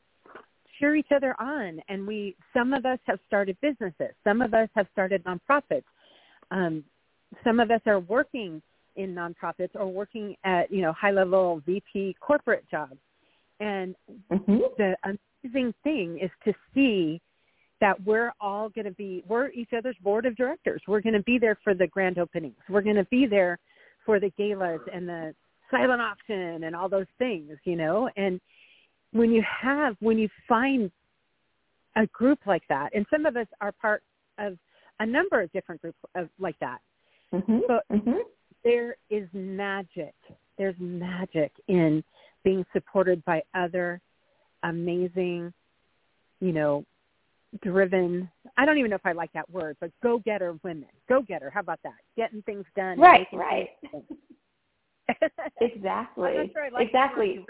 cheer 0.78 0.96
each 0.96 1.12
other 1.14 1.34
on 1.40 1.80
and 1.88 2.04
we 2.04 2.34
some 2.52 2.72
of 2.72 2.84
us 2.84 2.98
have 3.04 3.20
started 3.28 3.56
businesses 3.62 4.10
some 4.24 4.42
of 4.42 4.54
us 4.54 4.68
have 4.74 4.88
started 4.92 5.22
nonprofits. 5.22 5.84
Um, 6.50 6.82
some 7.44 7.60
of 7.60 7.70
us 7.70 7.80
are 7.86 8.00
working 8.00 8.60
in 8.96 9.14
nonprofits 9.14 9.70
or 9.74 9.86
working 9.86 10.36
at 10.44 10.70
you 10.72 10.82
know 10.82 10.92
high 10.92 11.10
level 11.10 11.62
vp 11.66 12.16
corporate 12.20 12.64
jobs. 12.70 12.98
And 13.60 13.94
mm-hmm. 14.30 14.58
the 14.78 14.96
amazing 15.04 15.74
thing 15.84 16.18
is 16.22 16.30
to 16.44 16.52
see 16.74 17.20
that 17.80 18.02
we're 18.04 18.32
all 18.40 18.68
going 18.68 18.84
to 18.84 18.92
be 18.92 19.24
we're 19.28 19.48
each 19.50 19.70
other's 19.76 19.96
board 20.02 20.26
of 20.26 20.36
directors. 20.36 20.82
We're 20.86 21.00
going 21.00 21.14
to 21.14 21.22
be 21.22 21.38
there 21.38 21.58
for 21.62 21.74
the 21.74 21.86
grand 21.86 22.18
openings. 22.18 22.56
We're 22.68 22.82
going 22.82 22.96
to 22.96 23.06
be 23.10 23.26
there 23.26 23.58
for 24.04 24.20
the 24.20 24.30
galas 24.36 24.80
and 24.92 25.08
the 25.08 25.34
silent 25.70 26.00
auction 26.00 26.64
and 26.64 26.74
all 26.74 26.88
those 26.88 27.06
things 27.18 27.52
you 27.64 27.76
know? 27.76 28.08
And 28.16 28.40
when 29.12 29.30
you 29.30 29.42
have 29.62 29.96
when 30.00 30.18
you 30.18 30.28
find 30.48 30.90
a 31.96 32.06
group 32.08 32.40
like 32.46 32.62
that 32.68 32.90
and 32.94 33.06
some 33.10 33.26
of 33.26 33.36
us 33.36 33.46
are 33.60 33.72
part 33.72 34.02
of 34.38 34.58
a 35.00 35.06
number 35.06 35.40
of 35.40 35.52
different 35.52 35.80
groups 35.80 35.98
of 36.14 36.28
like 36.38 36.58
that. 36.60 36.78
Mm-hmm. 37.32 37.60
but 37.66 37.84
mm-hmm. 37.90 38.18
there 38.62 38.96
is 39.10 39.28
magic. 39.32 40.14
There's 40.56 40.76
magic 40.78 41.50
in 41.66 42.04
being 42.44 42.64
supported 42.72 43.24
by 43.24 43.42
other 43.54 44.00
amazing 44.62 45.52
you 46.40 46.52
know 46.52 46.84
driven 47.62 48.28
i 48.56 48.66
don't 48.66 48.78
even 48.78 48.90
know 48.90 48.96
if 48.96 49.06
i 49.06 49.12
like 49.12 49.32
that 49.32 49.48
word 49.50 49.76
but 49.80 49.90
go 50.02 50.18
getter 50.18 50.58
women. 50.62 50.88
Go 51.08 51.22
getter 51.22 51.50
how 51.50 51.60
about 51.60 51.80
that? 51.84 51.94
Getting 52.16 52.42
things 52.42 52.64
done 52.76 52.98
right 52.98 53.26
right 53.32 53.70
exactly 55.60 56.50
sure 56.52 56.70
like 56.72 56.86
exactly 56.86 57.44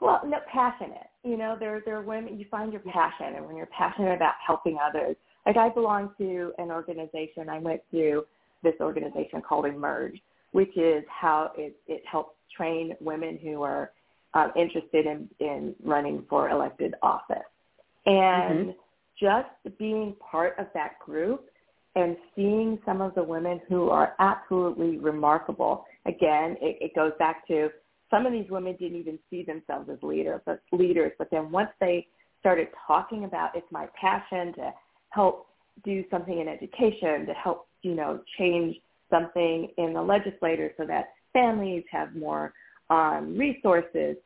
well, 0.00 0.20
no, 0.26 0.38
passionate. 0.52 1.08
You 1.22 1.36
know, 1.36 1.56
there 1.58 1.82
there 1.84 1.96
are 1.96 2.02
women 2.02 2.38
you 2.38 2.46
find 2.50 2.72
your 2.72 2.82
passion, 2.82 3.36
and 3.36 3.46
when 3.46 3.56
you're 3.56 3.66
passionate 3.66 4.14
about 4.14 4.34
helping 4.44 4.76
others. 4.84 5.16
Like 5.46 5.56
I 5.56 5.68
belong 5.68 6.10
to 6.18 6.52
an 6.58 6.70
organization. 6.70 7.48
I 7.48 7.58
went 7.58 7.80
to 7.92 8.24
this 8.62 8.74
organization 8.80 9.40
called 9.40 9.66
Emerge, 9.66 10.20
which 10.52 10.76
is 10.76 11.04
how 11.08 11.52
it 11.56 11.76
it 11.86 12.02
helps 12.10 12.34
train 12.54 12.94
women 13.00 13.38
who 13.42 13.62
are 13.62 13.92
um, 14.34 14.52
interested 14.56 15.06
in 15.06 15.28
in 15.40 15.74
running 15.82 16.24
for 16.28 16.50
elected 16.50 16.94
office, 17.02 17.38
and 18.06 18.66
mm-hmm. 18.66 18.70
just 19.20 19.78
being 19.78 20.16
part 20.18 20.58
of 20.58 20.66
that 20.74 20.98
group 20.98 21.48
and 21.96 22.16
seeing 22.34 22.78
some 22.84 23.00
of 23.00 23.14
the 23.14 23.22
women 23.22 23.60
who 23.68 23.88
are 23.88 24.14
absolutely 24.18 24.98
remarkable. 24.98 25.84
Again, 26.06 26.56
it, 26.60 26.78
it 26.80 26.94
goes 26.94 27.12
back 27.18 27.46
to 27.48 27.70
some 28.10 28.26
of 28.26 28.32
these 28.32 28.50
women 28.50 28.76
didn't 28.78 28.98
even 28.98 29.18
see 29.30 29.42
themselves 29.42 29.88
as 29.90 29.98
leaders, 30.02 30.40
but 30.46 30.60
leaders. 30.72 31.12
But 31.18 31.28
then 31.30 31.50
once 31.50 31.70
they 31.80 32.06
started 32.40 32.68
talking 32.86 33.24
about 33.24 33.56
it's 33.56 33.66
my 33.70 33.88
passion 33.98 34.52
to 34.54 34.72
help 35.10 35.46
do 35.84 36.04
something 36.10 36.40
in 36.40 36.48
education, 36.48 37.26
to 37.26 37.32
help, 37.32 37.66
you 37.82 37.94
know, 37.94 38.20
change 38.38 38.76
something 39.10 39.68
in 39.78 39.92
the 39.92 40.02
legislature 40.02 40.72
so 40.76 40.86
that 40.86 41.06
families 41.32 41.84
have 41.90 42.14
more 42.14 42.52
um, 42.90 43.36
resources, 43.36 44.16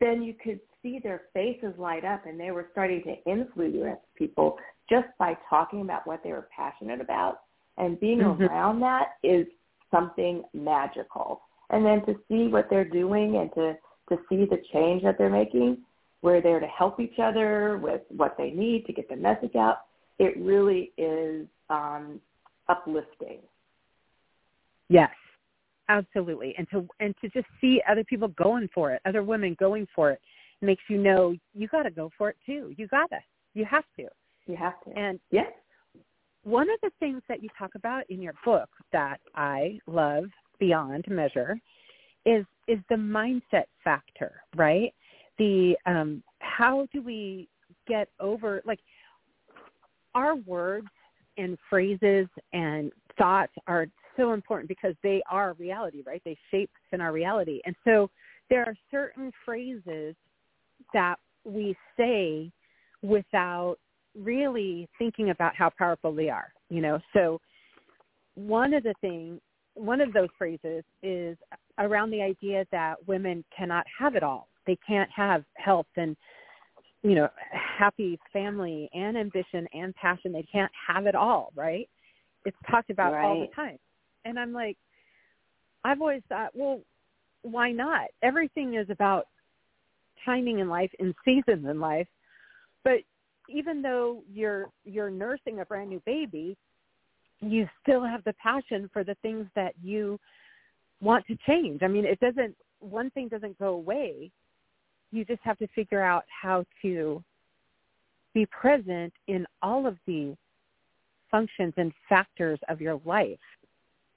then 0.00 0.22
you 0.22 0.34
could 0.42 0.60
see 0.82 0.98
their 1.02 1.22
faces 1.32 1.72
light 1.78 2.04
up 2.04 2.26
and 2.26 2.38
they 2.38 2.50
were 2.50 2.68
starting 2.72 3.02
to 3.02 3.30
influence 3.30 4.00
people 4.16 4.56
just 4.88 5.06
by 5.18 5.36
talking 5.48 5.82
about 5.82 6.06
what 6.06 6.22
they 6.22 6.30
were 6.30 6.48
passionate 6.54 7.00
about. 7.00 7.40
And 7.78 7.98
being 8.00 8.20
mm-hmm. 8.20 8.42
around 8.42 8.80
that 8.80 9.14
is 9.22 9.46
something 9.90 10.42
magical 10.54 11.40
and 11.70 11.84
then 11.84 12.04
to 12.06 12.14
see 12.28 12.48
what 12.48 12.68
they're 12.70 12.88
doing 12.88 13.36
and 13.36 13.52
to 13.54 13.74
to 14.08 14.16
see 14.28 14.44
the 14.44 14.62
change 14.72 15.02
that 15.02 15.18
they're 15.18 15.30
making. 15.30 15.78
We're 16.22 16.40
there 16.40 16.60
to 16.60 16.66
help 16.66 17.00
each 17.00 17.18
other 17.22 17.78
with 17.82 18.02
what 18.08 18.36
they 18.38 18.50
need 18.50 18.86
to 18.86 18.92
get 18.92 19.08
the 19.08 19.16
message 19.16 19.56
out. 19.56 19.82
It 20.18 20.36
really 20.38 20.92
is 20.96 21.46
um, 21.70 22.20
uplifting. 22.68 23.38
Yes, 24.88 25.10
absolutely. 25.88 26.54
And 26.56 26.68
to 26.70 26.86
and 27.00 27.14
to 27.20 27.28
just 27.30 27.46
see 27.60 27.82
other 27.90 28.04
people 28.04 28.28
going 28.28 28.68
for 28.74 28.92
it, 28.92 29.02
other 29.04 29.22
women 29.22 29.56
going 29.58 29.86
for 29.94 30.12
it, 30.12 30.20
makes 30.62 30.82
you 30.88 30.98
know 30.98 31.34
you 31.54 31.68
got 31.68 31.82
to 31.82 31.90
go 31.90 32.10
for 32.16 32.30
it 32.30 32.36
too. 32.46 32.72
You 32.76 32.86
gotta. 32.88 33.18
You 33.54 33.64
have 33.64 33.84
to. 33.96 34.06
You 34.46 34.56
have 34.56 34.74
to. 34.84 34.98
And 34.98 35.18
yes. 35.30 35.46
One 36.46 36.70
of 36.70 36.78
the 36.80 36.92
things 37.00 37.22
that 37.28 37.42
you 37.42 37.48
talk 37.58 37.74
about 37.74 38.08
in 38.08 38.22
your 38.22 38.34
book 38.44 38.68
that 38.92 39.18
I 39.34 39.80
love 39.88 40.26
beyond 40.60 41.04
measure 41.08 41.58
is 42.24 42.44
is 42.68 42.78
the 42.88 42.94
mindset 42.94 43.64
factor, 43.82 44.42
right? 44.54 44.94
The 45.38 45.76
um, 45.86 46.22
how 46.38 46.86
do 46.92 47.02
we 47.02 47.48
get 47.88 48.08
over 48.20 48.62
like 48.64 48.78
our 50.14 50.36
words 50.36 50.86
and 51.36 51.58
phrases 51.68 52.28
and 52.52 52.92
thoughts 53.18 53.52
are 53.66 53.88
so 54.16 54.32
important 54.32 54.68
because 54.68 54.94
they 55.02 55.22
are 55.28 55.54
reality, 55.54 56.04
right? 56.06 56.22
They 56.24 56.38
shape 56.52 56.70
in 56.92 57.00
our 57.00 57.10
reality. 57.10 57.60
And 57.66 57.74
so 57.82 58.08
there 58.50 58.62
are 58.62 58.76
certain 58.92 59.32
phrases 59.44 60.14
that 60.94 61.16
we 61.44 61.76
say 61.96 62.52
without 63.02 63.78
really 64.18 64.88
thinking 64.98 65.30
about 65.30 65.54
how 65.56 65.70
powerful 65.78 66.14
they 66.14 66.28
are, 66.28 66.52
you 66.68 66.80
know. 66.80 66.98
So 67.12 67.40
one 68.34 68.74
of 68.74 68.82
the 68.82 68.94
things 69.00 69.40
one 69.74 70.00
of 70.00 70.12
those 70.14 70.28
phrases 70.38 70.82
is 71.02 71.36
around 71.78 72.10
the 72.10 72.22
idea 72.22 72.64
that 72.72 72.94
women 73.06 73.44
cannot 73.56 73.84
have 73.98 74.14
it 74.14 74.22
all. 74.22 74.48
They 74.66 74.78
can't 74.86 75.10
have 75.14 75.44
health 75.54 75.86
and 75.96 76.16
you 77.02 77.14
know 77.14 77.28
happy 77.52 78.18
family 78.32 78.88
and 78.94 79.16
ambition 79.16 79.66
and 79.74 79.94
passion. 79.94 80.32
They 80.32 80.46
can't 80.50 80.72
have 80.88 81.06
it 81.06 81.14
all, 81.14 81.52
right? 81.54 81.88
It's 82.44 82.56
talked 82.70 82.90
about 82.90 83.12
right. 83.12 83.24
all 83.24 83.40
the 83.40 83.54
time. 83.54 83.78
And 84.24 84.38
I'm 84.38 84.52
like 84.52 84.76
I've 85.84 86.00
always 86.00 86.22
thought, 86.28 86.50
well, 86.54 86.80
why 87.42 87.70
not? 87.70 88.08
Everything 88.22 88.74
is 88.74 88.88
about 88.90 89.26
timing 90.24 90.58
in 90.58 90.68
life 90.68 90.90
and 90.98 91.14
seasons 91.24 91.64
in 91.68 91.78
life. 91.78 92.08
But 92.82 92.98
even 93.48 93.82
though 93.82 94.22
you're 94.32 94.66
you're 94.84 95.10
nursing 95.10 95.60
a 95.60 95.64
brand 95.64 95.90
new 95.90 96.00
baby, 96.06 96.56
you 97.40 97.68
still 97.82 98.04
have 98.04 98.24
the 98.24 98.34
passion 98.34 98.90
for 98.92 99.04
the 99.04 99.16
things 99.22 99.46
that 99.54 99.74
you 99.82 100.18
want 101.00 101.26
to 101.26 101.36
change. 101.46 101.82
I 101.82 101.88
mean, 101.88 102.04
it 102.04 102.20
doesn't 102.20 102.56
one 102.80 103.10
thing 103.10 103.28
doesn't 103.28 103.58
go 103.58 103.68
away. 103.68 104.30
You 105.12 105.24
just 105.24 105.40
have 105.42 105.58
to 105.58 105.68
figure 105.68 106.02
out 106.02 106.24
how 106.28 106.64
to 106.82 107.22
be 108.34 108.46
present 108.46 109.12
in 109.28 109.46
all 109.62 109.86
of 109.86 109.96
the 110.06 110.36
functions 111.30 111.74
and 111.76 111.92
factors 112.08 112.58
of 112.68 112.80
your 112.80 113.00
life. 113.04 113.38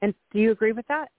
And 0.02 0.14
do 0.32 0.40
you 0.40 0.52
agree 0.52 0.72
with 0.72 0.88
that? 0.88 1.10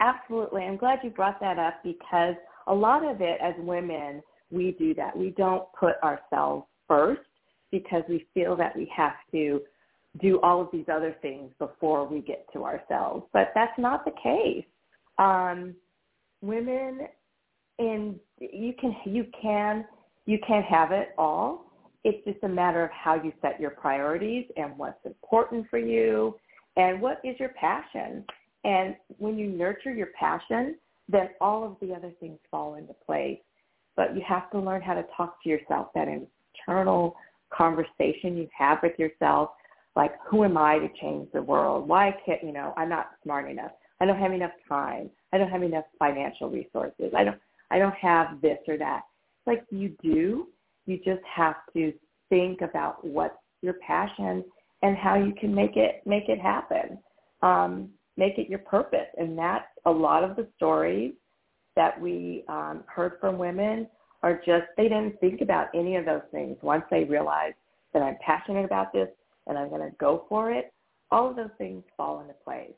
Absolutely. 0.00 0.62
I'm 0.62 0.76
glad 0.76 1.00
you 1.02 1.10
brought 1.10 1.40
that 1.40 1.58
up 1.58 1.82
because 1.84 2.34
a 2.66 2.74
lot 2.74 3.04
of 3.04 3.20
it 3.20 3.38
as 3.42 3.54
women, 3.58 4.22
we 4.50 4.72
do 4.78 4.94
that. 4.94 5.16
We 5.16 5.30
don't 5.30 5.64
put 5.78 5.94
ourselves 6.02 6.64
first 6.90 7.20
because 7.70 8.02
we 8.08 8.26
feel 8.34 8.56
that 8.56 8.76
we 8.76 8.90
have 8.94 9.14
to 9.30 9.60
do 10.20 10.40
all 10.42 10.60
of 10.60 10.68
these 10.72 10.86
other 10.92 11.14
things 11.22 11.52
before 11.60 12.04
we 12.04 12.20
get 12.20 12.44
to 12.52 12.64
ourselves. 12.64 13.24
But 13.32 13.52
that's 13.54 13.78
not 13.78 14.04
the 14.04 14.10
case. 14.20 14.64
Um, 15.18 15.76
women, 16.42 17.06
and 17.78 18.18
you 18.40 18.74
can 18.80 18.96
you 19.04 19.24
can 19.40 19.84
you 20.26 20.38
can 20.44 20.64
have 20.64 20.90
it 20.90 21.10
all. 21.16 21.66
It's 22.02 22.24
just 22.24 22.42
a 22.42 22.48
matter 22.48 22.82
of 22.82 22.90
how 22.90 23.14
you 23.22 23.32
set 23.40 23.60
your 23.60 23.70
priorities 23.70 24.46
and 24.56 24.76
what's 24.76 25.04
important 25.04 25.66
for 25.70 25.78
you 25.78 26.34
and 26.76 27.00
what 27.00 27.20
is 27.22 27.38
your 27.38 27.50
passion. 27.50 28.24
And 28.64 28.96
when 29.18 29.38
you 29.38 29.46
nurture 29.46 29.92
your 29.92 30.08
passion, 30.18 30.76
then 31.08 31.28
all 31.40 31.64
of 31.64 31.76
the 31.80 31.94
other 31.94 32.12
things 32.18 32.38
fall 32.50 32.74
into 32.74 32.94
place. 33.06 33.38
But 33.96 34.14
you 34.14 34.22
have 34.26 34.50
to 34.52 34.58
learn 34.58 34.80
how 34.82 34.94
to 34.94 35.04
talk 35.16 35.42
to 35.42 35.48
yourself, 35.48 35.88
that 35.94 36.08
internal 36.58 37.16
conversation 37.52 38.36
you 38.36 38.48
have 38.56 38.78
with 38.82 38.98
yourself 38.98 39.50
like 39.96 40.12
who 40.26 40.44
am 40.44 40.56
I 40.56 40.78
to 40.78 40.88
change 41.00 41.28
the 41.32 41.42
world? 41.42 41.88
Why 41.88 42.14
can't 42.24 42.42
you 42.42 42.52
know 42.52 42.72
I'm 42.76 42.88
not 42.88 43.10
smart 43.22 43.50
enough. 43.50 43.72
I 44.00 44.06
don't 44.06 44.18
have 44.18 44.32
enough 44.32 44.52
time. 44.68 45.10
I 45.32 45.38
don't 45.38 45.50
have 45.50 45.62
enough 45.62 45.84
financial 45.98 46.48
resources. 46.48 47.12
I 47.16 47.24
don't 47.24 47.38
I 47.70 47.78
don't 47.78 47.94
have 47.94 48.40
this 48.40 48.58
or 48.68 48.78
that. 48.78 49.02
Like 49.46 49.64
you 49.70 49.94
do. 50.02 50.48
You 50.86 50.96
just 50.98 51.22
have 51.34 51.56
to 51.74 51.92
think 52.28 52.62
about 52.62 53.04
what's 53.04 53.36
your 53.62 53.74
passion 53.86 54.44
and 54.82 54.96
how 54.96 55.16
you 55.16 55.34
can 55.38 55.54
make 55.54 55.76
it 55.76 56.02
make 56.06 56.28
it 56.28 56.40
happen. 56.40 56.98
Um, 57.42 57.90
make 58.16 58.38
it 58.38 58.48
your 58.48 58.58
purpose. 58.60 59.08
And 59.16 59.36
that's 59.36 59.66
a 59.86 59.90
lot 59.90 60.24
of 60.24 60.36
the 60.36 60.46
stories 60.56 61.14
that 61.76 61.98
we 62.00 62.44
um, 62.48 62.84
heard 62.86 63.14
from 63.20 63.38
women 63.38 63.86
are 64.22 64.36
just 64.44 64.64
they 64.76 64.84
didn't 64.84 65.18
think 65.20 65.40
about 65.40 65.68
any 65.74 65.96
of 65.96 66.04
those 66.04 66.22
things 66.30 66.56
once 66.62 66.84
they 66.90 67.04
realized 67.04 67.56
that 67.92 68.02
I'm 68.02 68.16
passionate 68.24 68.64
about 68.64 68.92
this 68.92 69.08
and 69.46 69.58
I'm 69.58 69.68
going 69.68 69.80
to 69.80 69.96
go 69.98 70.26
for 70.28 70.52
it, 70.52 70.72
all 71.10 71.30
of 71.30 71.36
those 71.36 71.50
things 71.58 71.82
fall 71.96 72.20
into 72.20 72.34
place. 72.44 72.72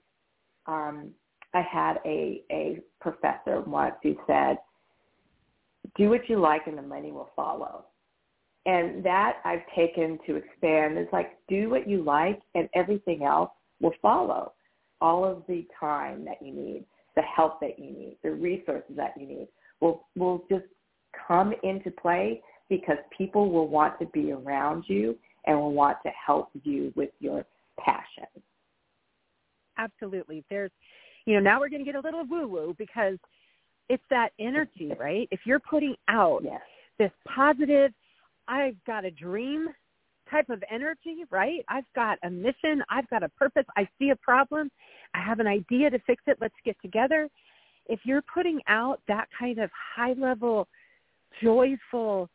Um, 0.67 1.11
I 1.55 1.61
had 1.61 1.99
a, 2.07 2.43
a 2.51 2.81
professor 3.01 3.61
once 3.61 3.95
who 4.03 4.17
said, 4.27 4.57
do 5.97 6.09
what 6.09 6.29
you 6.29 6.39
like 6.41 6.67
and 6.67 6.79
the 6.79 6.83
money 6.83 7.13
will 7.13 7.31
follow. 7.37 7.87
And 8.65 9.05
that 9.05 9.39
I've 9.45 9.63
taken 9.77 10.19
to 10.27 10.37
expand 10.37 10.97
is 10.99 11.09
like 11.13 11.37
do 11.49 11.69
what 11.69 11.89
you 11.89 12.03
like 12.03 12.41
and 12.55 12.69
everything 12.75 13.25
else 13.25 13.51
will 13.81 13.93
follow. 14.01 14.53
All 15.01 15.25
of 15.25 15.43
the 15.49 15.67
time 15.79 16.25
that 16.25 16.41
you 16.41 16.55
need, 16.55 16.85
the 17.17 17.23
help 17.23 17.61
that 17.61 17.79
you 17.79 17.91
need, 17.91 18.19
the 18.23 18.31
resources 18.31 18.97
that 18.97 19.15
you 19.19 19.27
need 19.27 19.49
will 19.81 20.07
will 20.17 20.45
just 20.49 20.65
come 21.27 21.53
into 21.63 21.91
play 21.91 22.43
because 22.69 22.97
people 23.17 23.51
will 23.51 23.69
want 23.69 23.99
to 23.99 24.07
be 24.07 24.33
around 24.33 24.85
you 24.87 25.17
and 25.47 25.59
will 25.59 25.73
want 25.73 25.99
to 26.05 26.11
help 26.11 26.49
you 26.63 26.93
with 26.97 27.11
your 27.21 27.45
passion. 27.79 28.29
Absolutely. 29.79 30.45
There's 30.49 30.71
you 31.25 31.35
know, 31.35 31.41
now 31.41 31.61
we're 31.61 31.69
going 31.69 31.85
to 31.85 31.91
get 31.91 31.95
a 31.95 32.01
little 32.01 32.25
woo 32.25 32.47
woo 32.47 32.75
because 32.79 33.17
it's 33.89 34.03
that 34.11 34.31
energy, 34.39 34.93
right? 34.99 35.29
If 35.31 35.41
you're 35.45 35.61
putting 35.61 35.95
out 36.09 36.41
yes. 36.43 36.61
this 36.99 37.11
positive, 37.27 37.93
I've 38.49 38.77
got 38.87 39.05
a 39.05 39.11
dream 39.11 39.69
type 40.31 40.49
of 40.51 40.63
energy, 40.71 41.25
right? 41.31 41.65
I've 41.69 41.85
got 41.95 42.19
a 42.25 42.31
mission. 42.31 42.83
I've 42.91 43.09
got 43.11 43.23
a 43.23 43.29
purpose. 43.31 43.65
I 43.77 43.89
see 43.99 44.11
a 44.11 44.17
problem. 44.17 44.71
I 45.15 45.23
have 45.23 45.41
an 45.41 45.47
idea 45.47 45.91
to 45.91 45.99
fix 46.01 46.23
it. 46.27 46.39
Let's 46.41 46.55
get 46.65 46.77
together. 46.83 47.29
If 47.87 48.01
you're 48.05 48.23
putting 48.23 48.61
out 48.69 49.01
that 49.09 49.29
kind 49.39 49.59
of 49.59 49.71
high 49.95 50.15
level, 50.15 50.69
joyful, 51.43 52.29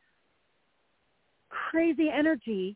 crazy 1.50 2.10
energy, 2.10 2.76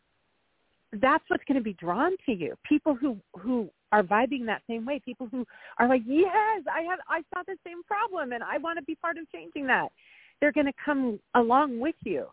that's 0.94 1.24
what's 1.30 1.44
going 1.48 1.58
to 1.58 1.64
be 1.64 1.74
drawn 1.74 2.12
to 2.26 2.34
you. 2.34 2.56
People 2.68 2.96
who 2.96 3.18
who 3.40 3.70
are 3.92 4.04
vibing 4.04 4.46
that 4.46 4.62
same 4.68 4.86
way. 4.86 5.02
People 5.04 5.28
who 5.32 5.46
are 5.78 5.88
like, 5.88 6.02
yes, 6.06 6.64
I 6.74 6.82
have, 6.90 7.00
I 7.10 7.22
saw 7.34 7.44
the 7.46 7.58
same 7.66 7.84
problem, 7.84 8.32
and 8.32 8.44
I 8.44 8.58
want 8.58 8.80
to 8.80 8.84
be 8.84 8.96
part 8.96 9.18
of 9.18 9.30
changing 9.32 9.68
that. 9.68 9.92
They're 10.40 10.52
going 10.52 10.66
to 10.66 10.74
come 10.84 11.20
along 11.36 11.80
with 11.80 11.96
you, 12.04 12.28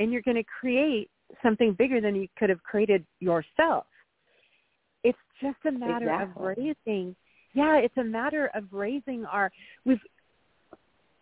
and 0.00 0.12
you're 0.12 0.22
going 0.22 0.36
to 0.36 0.44
create 0.44 1.10
something 1.42 1.74
bigger 1.74 2.00
than 2.00 2.16
you 2.16 2.28
could 2.38 2.50
have 2.50 2.62
created 2.62 3.04
yourself. 3.20 3.86
It's 5.04 5.18
just 5.40 5.56
a 5.66 5.72
matter 5.72 6.10
exactly. 6.10 6.44
of 6.44 6.56
raising. 6.58 7.16
Yeah, 7.54 7.76
it's 7.76 7.96
a 7.96 8.04
matter 8.04 8.50
of 8.54 8.64
raising 8.72 9.24
our. 9.26 9.50
We've 9.84 10.00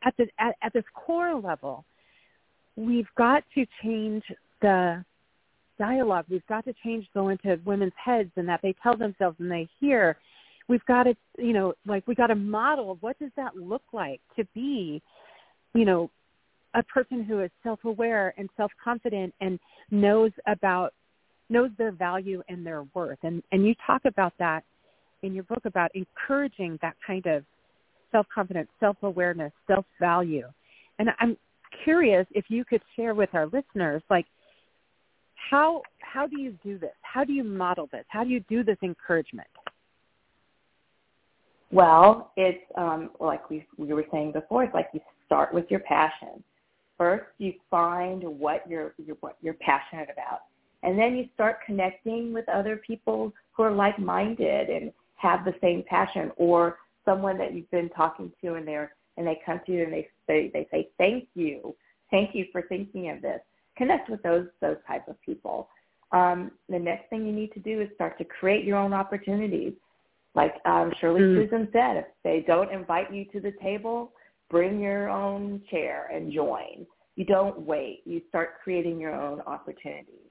at 0.04 0.14
the 0.16 0.26
at, 0.38 0.56
at 0.62 0.72
this 0.72 0.84
core 0.94 1.34
level, 1.34 1.84
we've 2.76 3.08
got 3.16 3.44
to 3.54 3.66
change 3.82 4.22
the 4.60 5.04
dialogue. 5.78 6.26
We've 6.30 6.46
got 6.46 6.64
to 6.64 6.74
change 6.84 7.06
go 7.14 7.28
into 7.28 7.58
women's 7.64 7.92
heads 8.02 8.30
and 8.36 8.48
that 8.48 8.60
they 8.62 8.74
tell 8.82 8.96
themselves 8.96 9.36
and 9.40 9.50
they 9.50 9.68
hear. 9.80 10.16
We've 10.68 10.84
got 10.86 11.04
to, 11.04 11.14
you 11.38 11.52
know, 11.52 11.74
like 11.86 12.06
we 12.06 12.14
got 12.14 12.28
to 12.28 12.34
model 12.34 12.96
what 13.00 13.18
does 13.18 13.30
that 13.36 13.56
look 13.56 13.82
like 13.92 14.20
to 14.36 14.44
be, 14.54 15.02
you 15.74 15.84
know, 15.84 16.10
a 16.74 16.82
person 16.82 17.22
who 17.22 17.40
is 17.40 17.50
self-aware 17.62 18.34
and 18.36 18.48
self-confident 18.56 19.32
and 19.40 19.58
knows 19.90 20.32
about 20.46 20.92
knows 21.50 21.70
their 21.76 21.92
value 21.92 22.42
and 22.48 22.66
their 22.66 22.84
worth. 22.94 23.18
And 23.22 23.42
and 23.52 23.66
you 23.66 23.74
talk 23.86 24.02
about 24.06 24.32
that 24.38 24.64
in 25.22 25.34
your 25.34 25.44
book 25.44 25.64
about 25.64 25.90
encouraging 25.94 26.78
that 26.82 26.96
kind 27.06 27.26
of 27.26 27.44
self-confidence, 28.10 28.68
self-awareness, 28.80 29.52
self-value. 29.66 30.46
And 30.98 31.10
I'm 31.18 31.36
curious 31.82 32.26
if 32.32 32.46
you 32.48 32.64
could 32.64 32.82
share 32.96 33.14
with 33.14 33.30
our 33.34 33.46
listeners 33.46 34.02
like 34.10 34.26
how 35.50 35.82
how 36.00 36.26
do 36.26 36.40
you 36.40 36.56
do 36.62 36.78
this? 36.78 36.94
How 37.02 37.24
do 37.24 37.32
you 37.32 37.44
model 37.44 37.88
this? 37.92 38.04
How 38.08 38.24
do 38.24 38.30
you 38.30 38.40
do 38.48 38.62
this 38.62 38.78
encouragement? 38.82 39.48
Well, 41.70 42.32
it's 42.36 42.64
um, 42.76 43.10
like 43.20 43.50
we 43.50 43.66
we 43.76 43.92
were 43.92 44.04
saying 44.12 44.32
before. 44.32 44.64
It's 44.64 44.74
like 44.74 44.90
you 44.92 45.00
start 45.26 45.52
with 45.52 45.66
your 45.70 45.80
passion. 45.80 46.42
First, 46.96 47.24
you 47.38 47.54
find 47.70 48.22
what 48.22 48.64
you're, 48.68 48.94
you're 49.04 49.16
what 49.20 49.36
you're 49.42 49.54
passionate 49.54 50.08
about, 50.12 50.42
and 50.82 50.98
then 50.98 51.16
you 51.16 51.28
start 51.34 51.58
connecting 51.66 52.32
with 52.32 52.48
other 52.48 52.76
people 52.76 53.32
who 53.52 53.64
are 53.64 53.72
like-minded 53.72 54.68
and 54.68 54.92
have 55.16 55.44
the 55.44 55.54
same 55.60 55.82
passion, 55.88 56.30
or 56.36 56.78
someone 57.04 57.36
that 57.38 57.54
you've 57.54 57.70
been 57.70 57.90
talking 57.90 58.30
to, 58.42 58.54
and 58.54 58.66
they're 58.66 58.94
and 59.16 59.26
they 59.26 59.40
come 59.44 59.60
to 59.66 59.72
you 59.72 59.84
and 59.84 59.92
they 59.92 60.08
say 60.26 60.50
they 60.52 60.66
say 60.70 60.88
thank 60.98 61.28
you, 61.34 61.74
thank 62.10 62.34
you 62.34 62.46
for 62.52 62.62
thinking 62.62 63.10
of 63.10 63.22
this 63.22 63.40
connect 63.76 64.08
with 64.10 64.22
those 64.22 64.46
those 64.60 64.76
type 64.86 65.08
of 65.08 65.20
people. 65.22 65.68
Um, 66.12 66.52
the 66.68 66.78
next 66.78 67.10
thing 67.10 67.26
you 67.26 67.32
need 67.32 67.52
to 67.54 67.60
do 67.60 67.80
is 67.80 67.88
start 67.94 68.18
to 68.18 68.24
create 68.24 68.64
your 68.64 68.76
own 68.76 68.92
opportunities. 68.92 69.72
Like 70.34 70.54
um, 70.64 70.92
Shirley 71.00 71.20
mm. 71.20 71.36
Susan 71.36 71.68
said, 71.72 71.96
if 71.96 72.04
they 72.22 72.44
don't 72.46 72.72
invite 72.72 73.12
you 73.12 73.24
to 73.26 73.40
the 73.40 73.52
table, 73.62 74.12
bring 74.50 74.80
your 74.80 75.08
own 75.08 75.62
chair 75.70 76.10
and 76.12 76.32
join. 76.32 76.86
You 77.16 77.24
don't 77.24 77.60
wait. 77.60 78.02
You 78.04 78.20
start 78.28 78.60
creating 78.62 78.98
your 78.98 79.14
own 79.14 79.40
opportunities. 79.42 80.30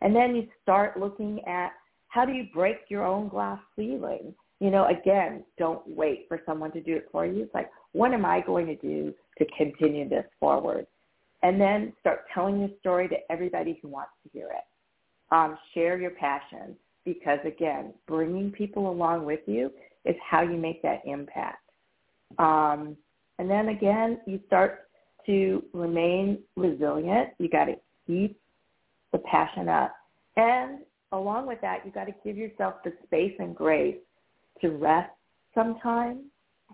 And 0.00 0.14
then 0.14 0.36
you 0.36 0.46
start 0.62 0.98
looking 0.98 1.42
at 1.46 1.72
how 2.08 2.24
do 2.24 2.32
you 2.32 2.46
break 2.54 2.78
your 2.88 3.04
own 3.04 3.28
glass 3.28 3.58
ceiling? 3.76 4.34
You 4.60 4.70
know, 4.70 4.86
again, 4.86 5.44
don't 5.58 5.82
wait 5.86 6.26
for 6.28 6.40
someone 6.44 6.72
to 6.72 6.80
do 6.80 6.96
it 6.96 7.08
for 7.12 7.24
you. 7.24 7.44
It's 7.44 7.54
like, 7.54 7.70
what 7.92 8.12
am 8.12 8.24
I 8.24 8.40
going 8.40 8.66
to 8.66 8.76
do 8.76 9.14
to 9.38 9.46
continue 9.56 10.08
this 10.08 10.24
forward? 10.40 10.86
and 11.42 11.60
then 11.60 11.92
start 12.00 12.24
telling 12.32 12.60
your 12.60 12.70
story 12.80 13.08
to 13.08 13.16
everybody 13.30 13.78
who 13.80 13.88
wants 13.88 14.10
to 14.24 14.30
hear 14.30 14.48
it. 14.48 14.64
Um, 15.30 15.58
share 15.74 16.00
your 16.00 16.10
passion 16.12 16.74
because, 17.04 17.38
again, 17.44 17.92
bringing 18.06 18.50
people 18.50 18.90
along 18.90 19.24
with 19.24 19.40
you 19.46 19.70
is 20.04 20.16
how 20.28 20.42
you 20.42 20.56
make 20.56 20.82
that 20.82 21.02
impact. 21.04 21.62
Um, 22.38 22.96
and 23.38 23.48
then 23.48 23.68
again, 23.68 24.20
you 24.26 24.40
start 24.46 24.88
to 25.26 25.62
remain 25.72 26.38
resilient. 26.56 27.30
You 27.38 27.48
got 27.48 27.66
to 27.66 27.76
keep 28.06 28.38
the 29.12 29.18
passion 29.18 29.68
up. 29.68 29.94
And 30.36 30.80
along 31.12 31.46
with 31.46 31.60
that, 31.60 31.84
you 31.84 31.92
got 31.92 32.06
to 32.06 32.14
give 32.24 32.36
yourself 32.36 32.74
the 32.84 32.92
space 33.04 33.34
and 33.38 33.54
grace 33.54 33.96
to 34.60 34.70
rest 34.70 35.10
sometimes 35.54 36.20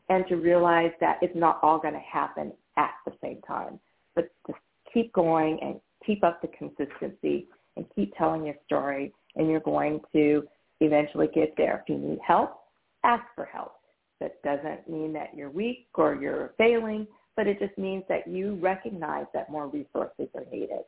and 0.09 0.27
to 0.29 0.37
realize 0.37 0.91
that 1.01 1.19
it's 1.23 1.37
not 1.37 1.59
all 1.63 1.79
going 1.79 1.95
to 1.95 2.01
happen 2.01 2.53
at 2.77 2.93
the 3.07 3.13
same 3.23 3.41
time 3.47 3.79
but 4.15 4.31
just 4.47 4.59
keep 4.93 5.13
going 5.13 5.59
and 5.61 5.81
keep 6.05 6.23
up 6.25 6.41
the 6.41 6.49
consistency 6.49 7.49
and 7.77 7.85
keep 7.95 8.15
telling 8.17 8.45
your 8.45 8.55
story 8.67 9.13
and 9.37 9.49
you're 9.49 9.61
going 9.61 10.01
to 10.13 10.45
eventually 10.81 11.29
get 11.35 11.55
there. 11.57 11.83
If 11.83 11.89
you 11.89 11.99
need 11.99 12.19
help, 12.27 12.61
ask 13.05 13.25
for 13.35 13.45
help. 13.45 13.75
That 14.21 14.41
doesn't 14.43 14.89
mean 14.89 15.13
that 15.15 15.35
you're 15.35 15.51
weak 15.51 15.89
or 15.95 16.15
you're 16.15 16.53
failing, 16.57 17.07
but 17.37 17.47
it 17.47 17.59
just 17.59 17.77
means 17.77 18.05
that 18.09 18.29
you 18.29 18.55
recognize 18.55 19.27
that 19.35 19.51
more 19.51 19.67
resources 19.67 20.29
are 20.35 20.45
needed. 20.53 20.83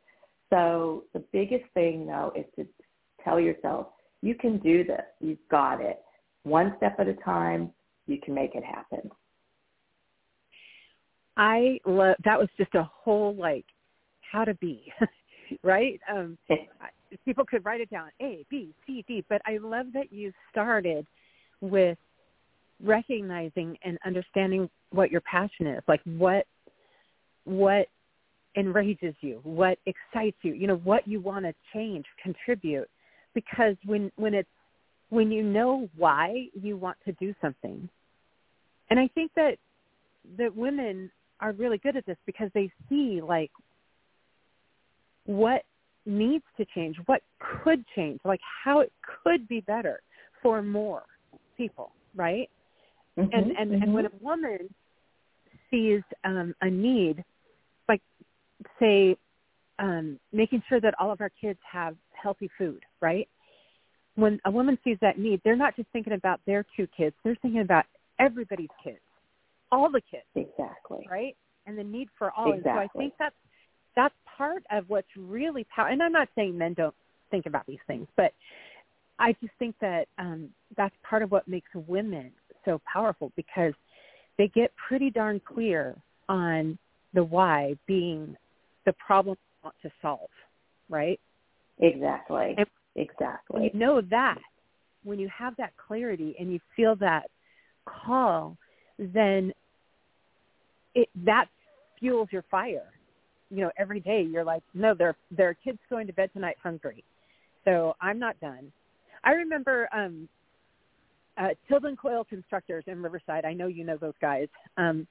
So 0.50 1.04
the 1.12 1.24
biggest 1.32 1.64
thing 1.74 2.06
though 2.06 2.32
is 2.36 2.44
to 2.56 2.66
tell 3.24 3.40
yourself, 3.40 3.88
you 4.22 4.34
can 4.34 4.58
do 4.58 4.84
this. 4.84 5.02
You've 5.20 5.38
got 5.50 5.80
it. 5.80 6.00
One 6.46 6.74
step 6.76 7.00
at 7.00 7.08
a 7.08 7.14
time, 7.14 7.72
you 8.06 8.18
can 8.24 8.32
make 8.32 8.54
it 8.54 8.62
happen. 8.62 9.10
I 11.36 11.80
love 11.84 12.14
that 12.24 12.38
was 12.38 12.48
just 12.56 12.72
a 12.76 12.84
whole 12.84 13.34
like 13.34 13.64
how 14.30 14.44
to 14.44 14.54
be, 14.54 14.92
right? 15.64 16.00
Um, 16.08 16.38
people 17.24 17.44
could 17.44 17.64
write 17.64 17.80
it 17.80 17.90
down 17.90 18.10
A, 18.22 18.46
B, 18.48 18.72
C, 18.86 19.04
D, 19.08 19.24
but 19.28 19.42
I 19.44 19.58
love 19.58 19.86
that 19.94 20.12
you 20.12 20.32
started 20.52 21.04
with 21.60 21.98
recognizing 22.80 23.76
and 23.84 23.98
understanding 24.06 24.70
what 24.90 25.10
your 25.10 25.22
passion 25.22 25.66
is, 25.66 25.82
like 25.88 26.00
what 26.04 26.46
what 27.42 27.88
enrages 28.56 29.16
you, 29.20 29.40
what 29.42 29.78
excites 29.86 30.38
you, 30.42 30.52
you 30.52 30.68
know, 30.68 30.76
what 30.76 31.08
you 31.08 31.20
want 31.20 31.44
to 31.44 31.52
change, 31.74 32.04
contribute. 32.22 32.88
Because 33.34 33.74
when 33.84 34.12
when 34.14 34.32
it's 34.32 34.48
when 35.08 35.30
you 35.30 35.42
know 35.42 35.88
why 35.96 36.46
you 36.60 36.76
want 36.76 36.96
to 37.04 37.12
do 37.12 37.34
something, 37.40 37.88
and 38.90 38.98
I 38.98 39.08
think 39.14 39.32
that 39.36 39.56
that 40.38 40.54
women 40.54 41.10
are 41.40 41.52
really 41.52 41.78
good 41.78 41.96
at 41.96 42.06
this 42.06 42.16
because 42.26 42.50
they 42.54 42.70
see 42.88 43.20
like 43.20 43.50
what 45.24 45.62
needs 46.04 46.44
to 46.56 46.64
change, 46.74 46.96
what 47.06 47.20
could 47.62 47.84
change, 47.94 48.20
like 48.24 48.40
how 48.64 48.80
it 48.80 48.92
could 49.22 49.46
be 49.48 49.60
better 49.60 50.00
for 50.42 50.62
more 50.62 51.02
people, 51.56 51.92
right? 52.14 52.48
Mm-hmm, 53.18 53.32
and 53.32 53.56
and 53.56 53.70
mm-hmm. 53.70 53.82
and 53.82 53.94
when 53.94 54.06
a 54.06 54.10
woman 54.20 54.58
sees 55.70 56.02
um, 56.24 56.54
a 56.60 56.70
need, 56.70 57.24
like 57.88 58.02
say 58.78 59.16
um, 59.78 60.18
making 60.32 60.62
sure 60.68 60.80
that 60.80 60.94
all 60.98 61.10
of 61.10 61.20
our 61.20 61.30
kids 61.40 61.58
have 61.70 61.96
healthy 62.12 62.50
food, 62.56 62.82
right? 63.00 63.28
When 64.16 64.40
a 64.44 64.50
woman 64.50 64.78
sees 64.82 64.98
that 65.00 65.18
need, 65.18 65.40
they're 65.44 65.56
not 65.56 65.76
just 65.76 65.88
thinking 65.92 66.14
about 66.14 66.40
their 66.46 66.64
two 66.76 66.88
kids; 66.96 67.14
they're 67.22 67.36
thinking 67.42 67.60
about 67.60 67.84
everybody's 68.18 68.68
kids 68.82 68.98
all 69.72 69.90
the 69.90 70.00
kids. 70.00 70.24
Exactly. 70.34 71.06
Right? 71.10 71.36
And 71.66 71.76
the 71.76 71.84
need 71.84 72.08
for 72.18 72.30
all. 72.32 72.52
Exactly. 72.52 72.80
And 72.80 72.90
so 72.92 72.98
I 72.98 73.00
think 73.00 73.14
that's 73.18 73.34
that's 73.94 74.14
part 74.36 74.62
of 74.70 74.84
what's 74.88 75.08
really 75.16 75.66
power. 75.74 75.88
And 75.88 76.02
I'm 76.02 76.12
not 76.12 76.28
saying 76.34 76.56
men 76.56 76.74
don't 76.74 76.94
think 77.30 77.46
about 77.46 77.66
these 77.66 77.78
things, 77.86 78.06
but 78.16 78.32
I 79.18 79.32
just 79.40 79.52
think 79.58 79.74
that 79.80 80.06
um, 80.18 80.50
that's 80.76 80.94
part 81.02 81.22
of 81.22 81.30
what 81.30 81.48
makes 81.48 81.68
women 81.74 82.30
so 82.64 82.80
powerful 82.90 83.32
because 83.36 83.72
they 84.36 84.48
get 84.48 84.70
pretty 84.88 85.10
darn 85.10 85.40
clear 85.40 85.96
on 86.28 86.78
the 87.14 87.24
why 87.24 87.74
being 87.86 88.36
the 88.84 88.92
problem 88.94 89.36
they 89.36 89.66
want 89.66 89.76
to 89.82 89.90
solve. 90.02 90.28
right? 90.90 91.18
Exactly. 91.78 92.54
And 92.58 92.66
exactly. 92.96 93.60
When 93.60 93.62
you 93.64 93.70
know 93.74 94.00
that, 94.10 94.38
when 95.04 95.18
you 95.18 95.28
have 95.36 95.56
that 95.56 95.72
clarity 95.76 96.34
and 96.38 96.52
you 96.52 96.58
feel 96.74 96.96
that 96.96 97.30
call, 97.86 98.56
then 98.98 99.52
it 100.94 101.08
that 101.24 101.46
fuels 101.98 102.28
your 102.32 102.44
fire. 102.50 102.92
You 103.50 103.62
know, 103.62 103.70
every 103.78 104.00
day 104.00 104.22
you're 104.22 104.44
like, 104.44 104.62
no, 104.74 104.94
there 104.94 105.16
there 105.30 105.48
are 105.48 105.54
kids 105.54 105.78
going 105.88 106.06
to 106.08 106.12
bed 106.12 106.30
tonight 106.32 106.56
hungry, 106.62 107.04
so 107.64 107.94
I'm 108.00 108.18
not 108.18 108.38
done. 108.40 108.72
I 109.22 109.32
remember 109.32 109.88
um, 109.92 110.28
uh, 111.38 111.48
Tilden 111.68 111.96
Coil 111.96 112.24
Constructors 112.24 112.84
in 112.86 113.02
Riverside. 113.02 113.44
I 113.44 113.52
know 113.52 113.66
you 113.66 113.84
know 113.84 113.96
those 113.96 114.14
guys. 114.20 114.48
Um, 114.76 115.06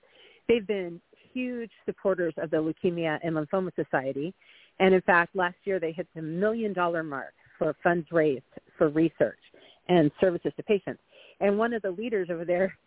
they've 0.48 0.67
been 0.67 1.00
huge 1.34 1.71
supporters 1.86 2.34
of 2.38 2.50
the 2.50 2.58
Leukemia 2.58 3.19
and 3.24 3.36
Lymphoma 3.36 3.71
Society, 3.76 4.34
and 4.80 4.93
in 4.93 5.02
fact, 5.02 5.36
last 5.36 5.58
year 5.63 5.80
they 5.80 5.93
hit 5.93 6.08
the 6.15 6.21
million 6.21 6.74
dollar 6.74 7.04
mark 7.04 7.34
for 7.58 7.76
funds 7.84 8.08
raised 8.12 8.44
for 8.78 8.89
research 8.89 9.39
and 9.88 10.12
services 10.20 10.52
to 10.58 10.63
patients. 10.63 11.02
And 11.39 11.58
one 11.58 11.74
of 11.74 11.82
the 11.82 11.91
leaders 11.91 12.30
over 12.32 12.46
there, 12.46 12.78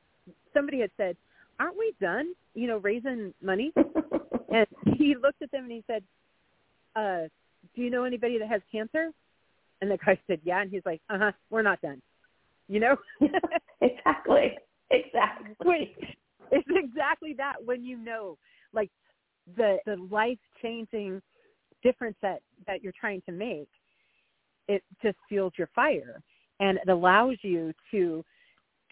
somebody 0.55 0.81
had 0.81 0.91
said, 0.97 1.17
"Aren't 1.61 1.79
we 1.79 1.95
done? 2.01 2.35
You 2.55 2.67
know, 2.69 2.79
raising 2.79 3.35
money?" 3.43 3.73
and 4.53 4.67
he 4.97 5.15
looked 5.15 5.43
at 5.43 5.51
them 5.51 5.65
and 5.65 5.73
he 5.73 5.85
said, 5.87 6.03
uh, 6.97 7.29
"Do 7.75 7.83
you 7.83 7.91
know 7.91 8.05
anybody 8.05 8.39
that 8.39 8.49
has 8.49 8.63
cancer?" 8.71 9.11
And 9.81 9.91
the 9.91 9.99
guy 9.99 10.19
said, 10.27 10.41
"Yeah." 10.45 10.63
And 10.63 10.71
he's 10.71 10.85
like, 10.87 11.01
"Uh 11.11 11.19
huh, 11.19 11.33
we're 11.51 11.63
not 11.63 11.81
done." 11.83 12.01
You 12.69 12.81
know? 12.81 12.97
exactly. 13.81 14.57
Exactly. 14.91 15.55
Wait, 15.65 15.97
it's 16.51 16.69
exactly 16.71 17.35
that 17.37 17.55
when 17.65 17.85
you 17.85 17.99
know, 17.99 18.39
like 18.73 18.91
the 19.57 19.79
the 19.87 19.97
life 20.11 20.39
changing 20.63 21.21
difference 21.83 22.17
that 22.23 22.41
that 22.67 22.83
you're 22.83 22.93
trying 22.99 23.23
to 23.27 23.33
make, 23.33 23.69
it 24.69 24.83
just 25.03 25.17
fuels 25.29 25.53
your 25.57 25.69
fire 25.75 26.23
and 26.61 26.79
it 26.79 26.89
allows 26.89 27.37
you 27.43 27.73
to 27.91 28.25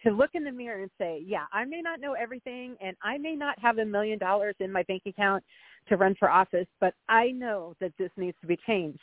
to 0.03 0.11
look 0.11 0.31
in 0.35 0.45
the 0.45 0.53
mirror 0.53 0.83
and 0.83 0.91
say, 0.99 1.23
yeah, 1.27 1.47
I 1.53 1.65
may 1.65 1.81
not 1.81 2.01
know 2.01 2.13
everything 2.13 2.77
and 2.81 2.97
I 3.03 3.19
may 3.19 3.35
not 3.35 3.59
have 3.59 3.79
a 3.79 3.85
million 3.85 4.19
dollars 4.19 4.55
in 4.61 4.71
my 4.71 4.83
bank 4.85 5.03
account 5.07 5.43
to 5.89 5.97
run 5.97 6.15
for 6.19 6.31
office, 6.31 6.67
but 6.81 6.95
I 7.09 7.31
know 7.31 7.75
that 7.81 7.93
this 7.99 8.11
needs 8.17 8.37
to 8.43 8.47
be 8.47 8.59
changed. 8.67 9.01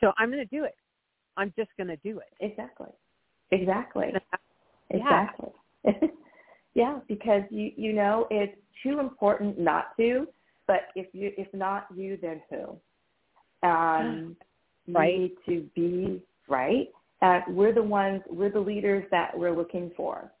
So 0.00 0.12
I'm 0.18 0.30
going 0.30 0.46
to 0.46 0.56
do 0.56 0.64
it. 0.64 0.76
I'm 1.36 1.52
just 1.56 1.70
going 1.76 1.88
to 1.88 1.96
do 1.96 2.18
it. 2.18 2.32
Exactly. 2.40 2.88
Exactly. 3.50 4.12
Yeah. 4.12 4.38
Exactly. 4.90 5.50
yeah, 6.74 6.98
because 7.08 7.42
you 7.50 7.72
you 7.76 7.92
know 7.92 8.26
it's 8.30 8.56
too 8.82 9.00
important 9.00 9.58
not 9.58 9.96
to, 9.98 10.26
but 10.66 10.88
if 10.94 11.06
you 11.12 11.32
if 11.36 11.52
not 11.52 11.86
you 11.94 12.18
then 12.20 12.40
who? 12.50 13.68
Um 13.68 14.36
Right. 14.88 15.18
need 15.18 15.32
to 15.46 15.66
be 15.74 16.22
right. 16.48 16.88
Uh, 17.20 17.40
we're 17.48 17.74
the 17.74 17.82
ones 17.82 18.22
we're 18.28 18.50
the 18.50 18.60
leaders 18.60 19.04
that 19.10 19.36
we're 19.36 19.56
looking 19.56 19.90
for. 19.96 20.32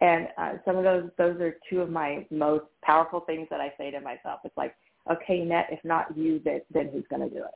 And 0.00 0.28
uh, 0.38 0.52
some 0.64 0.76
of 0.76 0.84
those 0.84 1.10
those 1.18 1.40
are 1.40 1.56
two 1.68 1.80
of 1.80 1.90
my 1.90 2.26
most 2.30 2.64
powerful 2.82 3.20
things 3.20 3.48
that 3.50 3.60
I 3.60 3.72
say 3.76 3.90
to 3.90 4.00
myself. 4.00 4.40
It's 4.44 4.56
like, 4.56 4.74
okay, 5.10 5.40
Net, 5.40 5.66
if 5.70 5.80
not 5.84 6.16
you, 6.16 6.40
then 6.44 6.60
then 6.72 6.90
who's 6.92 7.04
going 7.10 7.28
to 7.28 7.34
do 7.34 7.42
it? 7.42 7.54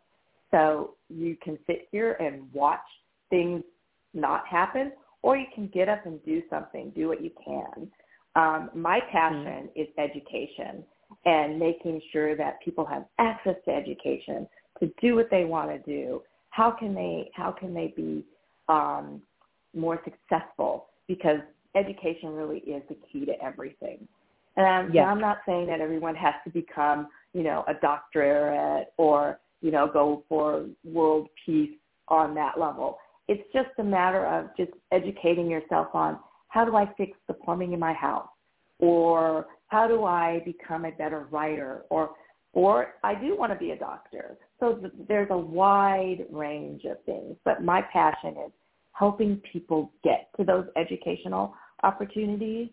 So 0.50 0.94
you 1.08 1.36
can 1.42 1.58
sit 1.66 1.88
here 1.90 2.12
and 2.14 2.52
watch 2.52 2.80
things 3.30 3.62
not 4.12 4.46
happen, 4.46 4.92
or 5.22 5.36
you 5.36 5.46
can 5.54 5.68
get 5.68 5.88
up 5.88 6.06
and 6.06 6.24
do 6.24 6.42
something, 6.48 6.92
do 6.94 7.08
what 7.08 7.22
you 7.22 7.30
can. 7.44 7.90
Um, 8.36 8.70
my 8.74 9.00
passion 9.12 9.68
is 9.74 9.88
education 9.98 10.84
and 11.24 11.58
making 11.58 12.00
sure 12.12 12.36
that 12.36 12.60
people 12.64 12.84
have 12.84 13.04
access 13.18 13.56
to 13.64 13.70
education 13.70 14.46
to 14.80 14.90
do 15.00 15.14
what 15.14 15.30
they 15.30 15.44
want 15.44 15.70
to 15.70 15.78
do. 15.78 16.22
How 16.50 16.70
can 16.70 16.94
they 16.94 17.30
how 17.34 17.52
can 17.52 17.74
they 17.74 17.92
be 17.96 18.24
um, 18.68 19.20
more 19.74 20.00
successful? 20.04 20.86
Because 21.08 21.40
education 21.74 22.30
really 22.30 22.58
is 22.60 22.82
the 22.88 22.96
key 23.10 23.24
to 23.26 23.32
everything. 23.42 24.06
And 24.56 24.94
Yes. 24.94 25.06
I'm 25.08 25.20
not 25.20 25.38
saying 25.46 25.66
that 25.66 25.80
everyone 25.80 26.14
has 26.14 26.34
to 26.44 26.50
become, 26.50 27.08
you 27.32 27.42
know, 27.42 27.64
a 27.66 27.74
doctorate 27.74 28.92
or, 28.96 29.40
you 29.60 29.72
know, 29.72 29.88
go 29.88 30.22
for 30.28 30.66
world 30.84 31.28
peace 31.44 31.76
on 32.08 32.34
that 32.36 32.58
level. 32.58 32.98
It's 33.26 33.42
just 33.52 33.70
a 33.78 33.82
matter 33.82 34.24
of 34.26 34.50
just 34.56 34.70
educating 34.92 35.50
yourself 35.50 35.88
on 35.94 36.20
how 36.48 36.64
do 36.64 36.76
I 36.76 36.86
fix 36.96 37.18
the 37.26 37.34
plumbing 37.34 37.72
in 37.72 37.80
my 37.80 37.92
house? 37.92 38.28
Or 38.78 39.46
how 39.68 39.88
do 39.88 40.04
I 40.04 40.40
become 40.44 40.84
a 40.84 40.92
better 40.92 41.26
writer? 41.30 41.84
Or 41.90 42.10
or 42.54 42.94
I 43.02 43.14
do 43.14 43.36
want 43.36 43.52
to 43.52 43.58
be 43.58 43.72
a 43.72 43.76
doctor. 43.76 44.38
So 44.60 44.74
th- 44.74 44.92
there's 45.08 45.28
a 45.30 45.36
wide 45.36 46.24
range 46.30 46.84
of 46.84 47.02
things, 47.04 47.36
but 47.44 47.62
my 47.62 47.82
passion 47.92 48.36
is 48.46 48.52
helping 48.92 49.42
people 49.52 49.92
get 50.02 50.28
to 50.38 50.44
those 50.44 50.66
educational 50.76 51.54
opportunities 51.82 52.68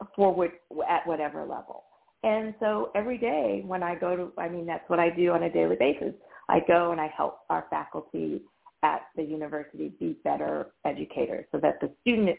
at 0.00 1.06
whatever 1.06 1.40
level. 1.42 1.84
And 2.24 2.54
so 2.58 2.90
every 2.94 3.18
day 3.18 3.62
when 3.64 3.82
I 3.82 3.94
go 3.94 4.16
to, 4.16 4.32
I 4.38 4.48
mean, 4.48 4.66
that's 4.66 4.88
what 4.88 4.98
I 4.98 5.10
do 5.10 5.32
on 5.32 5.44
a 5.44 5.52
daily 5.52 5.76
basis. 5.76 6.14
I 6.48 6.60
go 6.66 6.92
and 6.92 7.00
I 7.00 7.12
help 7.14 7.40
our 7.50 7.66
faculty 7.70 8.42
at 8.82 9.02
the 9.16 9.22
university 9.22 9.92
be 10.00 10.16
better 10.24 10.68
educators 10.84 11.44
so 11.52 11.58
that 11.58 11.80
the 11.80 11.90
student, 12.00 12.38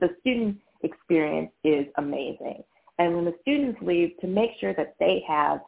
the 0.00 0.08
student 0.20 0.58
experience 0.82 1.50
is 1.62 1.86
amazing. 1.98 2.64
And 2.98 3.14
when 3.14 3.24
the 3.24 3.34
students 3.42 3.78
leave, 3.82 4.12
to 4.20 4.26
make 4.26 4.50
sure 4.60 4.72
that 4.74 4.94
they 4.98 5.22
have 5.28 5.60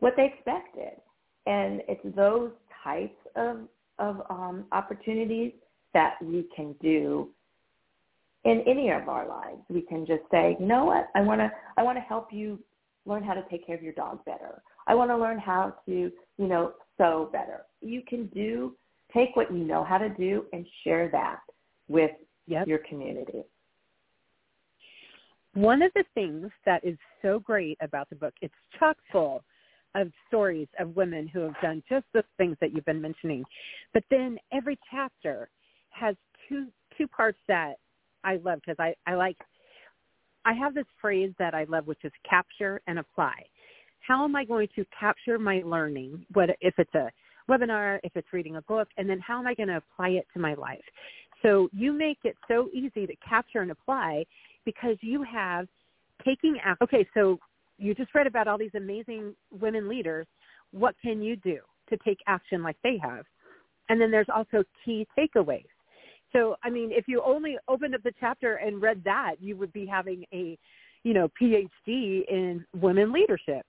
what 0.00 0.14
they 0.16 0.26
expected. 0.26 1.00
And 1.46 1.82
it's 1.88 2.16
those 2.16 2.50
types 2.82 3.16
of, 3.36 3.60
of 3.98 4.22
um, 4.28 4.64
opportunities 4.72 5.52
that 5.94 6.14
we 6.22 6.48
can 6.54 6.74
do 6.82 7.28
in 8.44 8.62
any 8.66 8.90
of 8.90 9.08
our 9.08 9.26
lives. 9.28 9.60
We 9.68 9.82
can 9.82 10.06
just 10.06 10.22
say, 10.30 10.56
you 10.58 10.66
know 10.66 10.84
what, 10.84 11.08
I 11.14 11.20
want 11.20 11.40
to 11.40 11.50
I 11.76 11.82
want 11.82 11.98
to 11.98 12.02
help 12.02 12.32
you 12.32 12.58
learn 13.06 13.22
how 13.22 13.34
to 13.34 13.44
take 13.50 13.66
care 13.66 13.76
of 13.76 13.82
your 13.82 13.92
dog 13.92 14.24
better. 14.24 14.62
I 14.86 14.94
want 14.94 15.10
to 15.10 15.16
learn 15.16 15.38
how 15.38 15.74
to, 15.86 15.92
you 15.92 16.46
know, 16.46 16.72
sew 16.96 17.28
better. 17.32 17.62
You 17.80 18.02
can 18.06 18.26
do 18.26 18.76
take 19.12 19.34
what 19.36 19.52
you 19.52 19.64
know 19.64 19.84
how 19.84 19.98
to 19.98 20.08
do 20.08 20.44
and 20.52 20.66
share 20.84 21.08
that 21.10 21.40
with 21.88 22.12
Yep. 22.46 22.66
your 22.66 22.78
community. 22.78 23.44
One 25.54 25.82
of 25.82 25.92
the 25.94 26.04
things 26.14 26.50
that 26.66 26.84
is 26.84 26.96
so 27.22 27.38
great 27.38 27.78
about 27.80 28.08
the 28.10 28.16
book, 28.16 28.34
it's 28.40 28.54
chock 28.78 28.96
full 29.12 29.44
of 29.94 30.10
stories 30.28 30.68
of 30.78 30.94
women 30.96 31.26
who 31.28 31.40
have 31.40 31.60
done 31.62 31.82
just 31.88 32.06
the 32.14 32.22
things 32.36 32.56
that 32.60 32.72
you've 32.72 32.84
been 32.84 33.00
mentioning. 33.00 33.44
But 33.92 34.04
then 34.10 34.38
every 34.52 34.78
chapter 34.90 35.48
has 35.90 36.14
two 36.48 36.66
two 36.96 37.08
parts 37.08 37.38
that 37.48 37.74
I 38.24 38.36
love 38.36 38.60
because 38.64 38.76
I, 38.78 38.94
I 39.10 39.14
like 39.14 39.36
I 40.44 40.52
have 40.54 40.74
this 40.74 40.86
phrase 41.00 41.32
that 41.38 41.54
I 41.54 41.64
love 41.64 41.86
which 41.86 42.04
is 42.04 42.12
capture 42.28 42.80
and 42.86 42.98
apply. 42.98 43.34
How 44.00 44.24
am 44.24 44.34
I 44.34 44.44
going 44.44 44.68
to 44.76 44.84
capture 44.98 45.38
my 45.38 45.62
learning, 45.64 46.24
what 46.32 46.50
if 46.60 46.74
it's 46.78 46.94
a 46.94 47.10
webinar, 47.50 47.98
if 48.02 48.12
it's 48.14 48.32
reading 48.32 48.56
a 48.56 48.62
book, 48.62 48.88
and 48.96 49.08
then 49.08 49.20
how 49.20 49.38
am 49.38 49.46
I 49.46 49.54
going 49.54 49.68
to 49.68 49.76
apply 49.76 50.10
it 50.10 50.26
to 50.34 50.40
my 50.40 50.54
life? 50.54 50.80
So 51.42 51.68
you 51.72 51.92
make 51.92 52.18
it 52.24 52.36
so 52.48 52.68
easy 52.72 53.06
to 53.06 53.14
capture 53.16 53.60
and 53.60 53.70
apply 53.70 54.24
because 54.64 54.96
you 55.00 55.22
have 55.22 55.66
taking 56.24 56.58
action. 56.62 56.84
Okay, 56.84 57.06
so 57.14 57.38
you 57.80 57.94
just 57.94 58.14
read 58.14 58.26
about 58.26 58.46
all 58.46 58.58
these 58.58 58.74
amazing 58.76 59.34
women 59.50 59.88
leaders. 59.88 60.26
What 60.72 60.94
can 61.02 61.22
you 61.22 61.36
do 61.36 61.58
to 61.88 61.96
take 62.04 62.18
action 62.26 62.62
like 62.62 62.76
they 62.84 62.98
have? 63.02 63.24
And 63.88 64.00
then 64.00 64.10
there's 64.10 64.28
also 64.32 64.62
key 64.84 65.06
takeaways. 65.18 65.64
So, 66.32 66.56
I 66.62 66.70
mean, 66.70 66.90
if 66.92 67.08
you 67.08 67.22
only 67.24 67.56
opened 67.66 67.94
up 67.94 68.02
the 68.02 68.12
chapter 68.20 68.56
and 68.56 68.80
read 68.80 69.02
that, 69.04 69.36
you 69.40 69.56
would 69.56 69.72
be 69.72 69.86
having 69.86 70.24
a, 70.32 70.56
you 71.02 71.14
know, 71.14 71.28
PhD 71.40 71.66
in 72.28 72.64
women 72.80 73.12
leadership. 73.12 73.66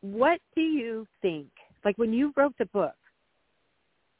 What 0.00 0.40
do 0.54 0.62
you 0.62 1.06
think? 1.20 1.48
Like 1.84 1.98
when 1.98 2.12
you 2.12 2.32
wrote 2.36 2.54
the 2.58 2.66
book, 2.66 2.94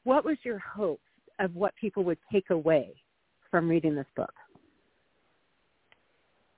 what 0.02 0.24
was 0.24 0.36
your 0.42 0.58
hope 0.58 1.00
of 1.38 1.54
what 1.54 1.74
people 1.80 2.04
would 2.04 2.18
take 2.30 2.50
away 2.50 2.94
from 3.50 3.68
reading 3.68 3.94
this 3.94 4.06
book? 4.14 4.34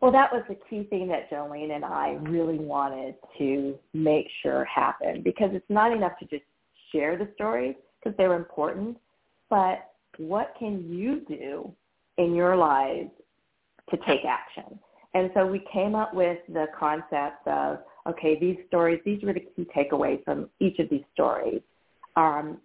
Well, 0.06 0.12
that 0.12 0.32
was 0.32 0.44
the 0.48 0.56
key 0.70 0.84
thing 0.88 1.08
that 1.08 1.28
Jolene 1.32 1.74
and 1.74 1.84
I 1.84 2.16
really 2.30 2.60
wanted 2.60 3.16
to 3.38 3.76
make 3.92 4.28
sure 4.40 4.64
happened 4.64 5.24
because 5.24 5.50
it's 5.52 5.68
not 5.68 5.90
enough 5.90 6.12
to 6.20 6.26
just 6.26 6.44
share 6.92 7.18
the 7.18 7.28
stories 7.34 7.74
because 7.98 8.16
they're 8.16 8.36
important, 8.36 8.98
but 9.50 9.90
what 10.18 10.54
can 10.60 10.88
you 10.88 11.22
do 11.26 11.72
in 12.18 12.36
your 12.36 12.54
lives 12.54 13.10
to 13.90 13.96
take 14.06 14.20
action? 14.24 14.78
And 15.14 15.32
so 15.34 15.44
we 15.44 15.66
came 15.72 15.96
up 15.96 16.14
with 16.14 16.38
the 16.50 16.66
concept 16.78 17.44
of, 17.48 17.78
okay, 18.08 18.38
these 18.38 18.58
stories, 18.68 19.00
these 19.04 19.24
were 19.24 19.32
the 19.32 19.44
key 19.56 19.66
takeaways 19.76 20.22
from 20.22 20.48
each 20.60 20.78
of 20.78 20.88
these 20.88 21.02
stories. 21.14 21.62
Um, 22.14 22.58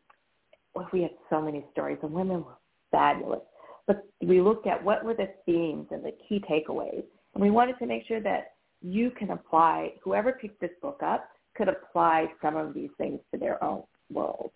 we 0.94 1.02
had 1.02 1.16
so 1.32 1.42
many 1.42 1.66
stories. 1.72 1.98
The 2.02 2.08
women 2.08 2.46
were 2.46 2.60
fabulous. 2.92 3.42
But 3.88 4.06
we 4.22 4.42
looked 4.42 4.68
at 4.68 4.84
what 4.84 5.04
were 5.04 5.16
the 5.16 5.30
themes 5.48 5.88
and 5.90 6.06
the 6.06 6.14
key 6.30 6.40
takeaways. 6.48 7.04
We 7.42 7.50
wanted 7.50 7.80
to 7.80 7.88
make 7.88 8.06
sure 8.08 8.22
that 8.22 8.52
you 8.84 9.10
can 9.10 9.32
apply, 9.32 9.94
whoever 10.04 10.32
picked 10.32 10.62
this 10.62 10.70
book 10.80 11.00
up 11.04 11.28
could 11.58 11.70
apply 11.70 12.28
some 12.40 12.56
of 12.56 12.76
these 12.76 12.92
things 13.00 13.20
to 13.34 13.40
their 13.40 13.62
own 13.64 13.82
world. 14.14 14.52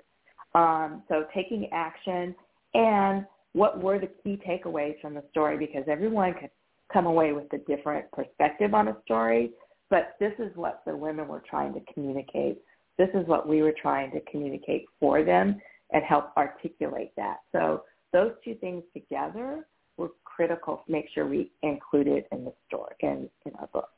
Um, 0.53 1.01
so 1.09 1.25
taking 1.33 1.67
action 1.73 2.35
and 2.75 3.25
what 3.53 3.81
were 3.81 3.97
the 3.97 4.09
key 4.23 4.39
takeaways 4.47 5.01
from 5.01 5.15
the 5.15 5.23
story 5.31 5.57
because 5.57 5.83
everyone 5.87 6.35
could 6.35 6.51
come 6.93 7.07
away 7.07 7.33
with 7.33 7.51
a 7.53 7.57
different 7.57 8.05
perspective 8.11 8.75
on 8.75 8.89
a 8.89 8.97
story, 9.03 9.49
but 9.89 10.15
this 10.19 10.33
is 10.37 10.55
what 10.55 10.83
the 10.85 10.95
women 10.95 11.27
were 11.27 11.41
trying 11.49 11.73
to 11.73 11.81
communicate. 11.91 12.59
This 12.99 13.09
is 13.15 13.25
what 13.25 13.49
we 13.49 13.63
were 13.63 13.73
trying 13.81 14.11
to 14.11 14.21
communicate 14.31 14.85
for 14.99 15.23
them 15.23 15.59
and 15.91 16.03
help 16.03 16.25
articulate 16.37 17.13
that. 17.17 17.37
So 17.51 17.81
those 18.13 18.33
two 18.43 18.53
things 18.55 18.83
together 18.93 19.65
were 19.97 20.11
critical 20.23 20.81
to 20.85 20.91
make 20.91 21.05
sure 21.13 21.27
we 21.27 21.51
included 21.63 22.25
in 22.31 22.45
the 22.45 22.53
story 22.67 22.95
in, 23.01 23.29
in 23.45 23.53
our 23.59 23.67
book. 23.67 23.89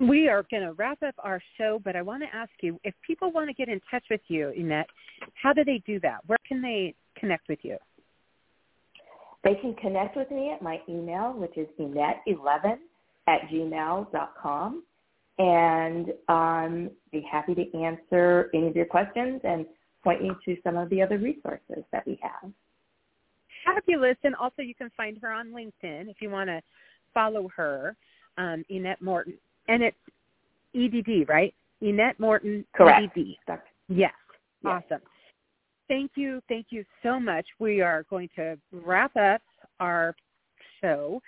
We 0.00 0.28
are 0.28 0.44
going 0.48 0.62
to 0.62 0.72
wrap 0.74 1.02
up 1.02 1.14
our 1.18 1.40
show, 1.56 1.80
but 1.84 1.96
I 1.96 2.02
want 2.02 2.22
to 2.22 2.36
ask 2.36 2.50
you 2.60 2.78
if 2.84 2.94
people 3.04 3.32
want 3.32 3.48
to 3.48 3.54
get 3.54 3.68
in 3.68 3.80
touch 3.90 4.04
with 4.08 4.20
you, 4.28 4.52
Ennette, 4.56 4.86
how 5.34 5.52
do 5.52 5.64
they 5.64 5.82
do 5.86 5.98
that? 6.00 6.18
Where 6.26 6.38
can 6.46 6.62
they 6.62 6.94
connect 7.18 7.48
with 7.48 7.58
you? 7.62 7.76
They 9.42 9.54
can 9.56 9.74
connect 9.74 10.16
with 10.16 10.30
me 10.30 10.52
at 10.52 10.62
my 10.62 10.80
email, 10.88 11.32
which 11.32 11.56
is 11.56 11.66
enette11 11.80 12.76
at 13.26 13.40
gmail.com. 13.52 14.84
And 15.40 16.12
um, 16.28 16.90
be 17.12 17.24
happy 17.30 17.54
to 17.54 17.78
answer 17.78 18.50
any 18.54 18.68
of 18.68 18.76
your 18.76 18.86
questions 18.86 19.40
and 19.44 19.66
point 20.02 20.22
you 20.22 20.36
to 20.44 20.60
some 20.62 20.76
of 20.76 20.90
the 20.90 21.02
other 21.02 21.18
resources 21.18 21.84
that 21.92 22.06
we 22.06 22.18
have. 22.22 22.50
Fabulous. 23.74 24.16
And 24.24 24.34
also 24.34 24.62
you 24.62 24.74
can 24.74 24.90
find 24.96 25.18
her 25.22 25.30
on 25.30 25.48
LinkedIn 25.48 26.08
if 26.08 26.16
you 26.20 26.30
want 26.30 26.48
to 26.48 26.60
follow 27.14 27.48
her, 27.56 27.96
um, 28.36 28.64
Ennette 28.70 29.02
Morton. 29.02 29.34
And 29.68 29.82
it's 29.82 29.96
EDD, 30.74 31.28
right? 31.28 31.54
Ennette 31.82 32.18
Morton 32.18 32.64
Correct. 32.74 33.16
EDD. 33.16 33.26
Yes. 33.48 33.58
yes. 33.88 34.12
Awesome. 34.64 35.00
Thank 35.88 36.12
you. 36.16 36.42
Thank 36.48 36.66
you 36.70 36.84
so 37.02 37.18
much. 37.18 37.46
We 37.58 37.80
are 37.80 38.04
going 38.10 38.28
to 38.36 38.58
wrap 38.72 39.16
up 39.16 39.40
our 39.80 40.14
show. 40.80 41.20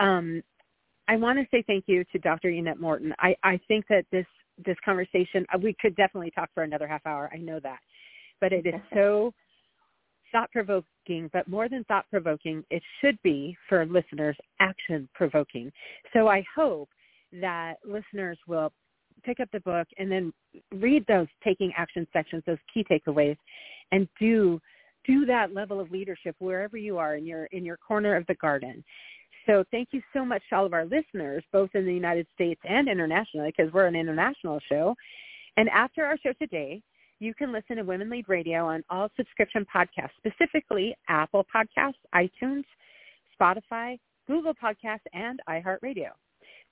Um, 0.00 0.42
I 1.08 1.16
want 1.16 1.38
to 1.38 1.46
say 1.50 1.62
thank 1.66 1.84
you 1.86 2.04
to 2.12 2.18
Dr. 2.18 2.48
Ennette 2.48 2.80
Morton. 2.80 3.14
I, 3.18 3.34
I 3.42 3.60
think 3.68 3.86
that 3.88 4.04
this 4.10 4.26
this 4.66 4.76
conversation 4.84 5.46
uh, 5.54 5.58
we 5.58 5.74
could 5.80 5.96
definitely 5.96 6.30
talk 6.32 6.50
for 6.54 6.62
another 6.62 6.86
half 6.86 7.04
hour. 7.06 7.30
I 7.32 7.38
know 7.38 7.60
that, 7.60 7.78
but 8.40 8.52
it 8.52 8.66
is 8.66 8.74
so 8.92 9.32
thought 10.32 10.50
provoking. 10.52 11.30
But 11.32 11.48
more 11.48 11.68
than 11.68 11.84
thought 11.84 12.06
provoking, 12.10 12.64
it 12.70 12.82
should 13.00 13.20
be 13.22 13.56
for 13.68 13.84
listeners 13.86 14.36
action 14.60 15.08
provoking. 15.14 15.72
So 16.12 16.28
I 16.28 16.44
hope 16.54 16.88
that 17.40 17.74
listeners 17.84 18.38
will 18.46 18.72
pick 19.24 19.40
up 19.40 19.48
the 19.52 19.60
book 19.60 19.86
and 19.98 20.10
then 20.10 20.32
read 20.72 21.04
those 21.06 21.26
taking 21.44 21.72
action 21.76 22.06
sections, 22.12 22.42
those 22.46 22.58
key 22.72 22.84
takeaways, 22.90 23.36
and 23.92 24.08
do 24.18 24.60
do 25.06 25.24
that 25.24 25.54
level 25.54 25.80
of 25.80 25.90
leadership 25.90 26.36
wherever 26.40 26.76
you 26.76 26.98
are 26.98 27.16
in 27.16 27.26
your 27.26 27.46
in 27.46 27.64
your 27.64 27.76
corner 27.76 28.16
of 28.16 28.26
the 28.26 28.34
garden. 28.34 28.84
So 29.46 29.64
thank 29.70 29.88
you 29.92 30.02
so 30.12 30.24
much 30.24 30.42
to 30.50 30.56
all 30.56 30.66
of 30.66 30.74
our 30.74 30.84
listeners, 30.84 31.42
both 31.52 31.70
in 31.74 31.86
the 31.86 31.94
United 31.94 32.26
States 32.34 32.60
and 32.68 32.88
internationally, 32.88 33.52
because 33.56 33.72
we're 33.72 33.86
an 33.86 33.96
international 33.96 34.60
show. 34.68 34.94
And 35.56 35.68
after 35.70 36.04
our 36.04 36.18
show 36.18 36.32
today, 36.40 36.82
you 37.20 37.34
can 37.34 37.52
listen 37.52 37.76
to 37.76 37.82
Women 37.82 38.10
Lead 38.10 38.28
Radio 38.28 38.66
on 38.66 38.82
all 38.88 39.08
subscription 39.16 39.66
podcasts, 39.72 40.10
specifically 40.16 40.96
Apple 41.08 41.46
Podcasts, 41.54 41.92
iTunes, 42.14 42.64
Spotify, 43.38 43.98
Google 44.26 44.54
Podcasts, 44.54 45.06
and 45.12 45.38
iHeartRadio. 45.48 46.08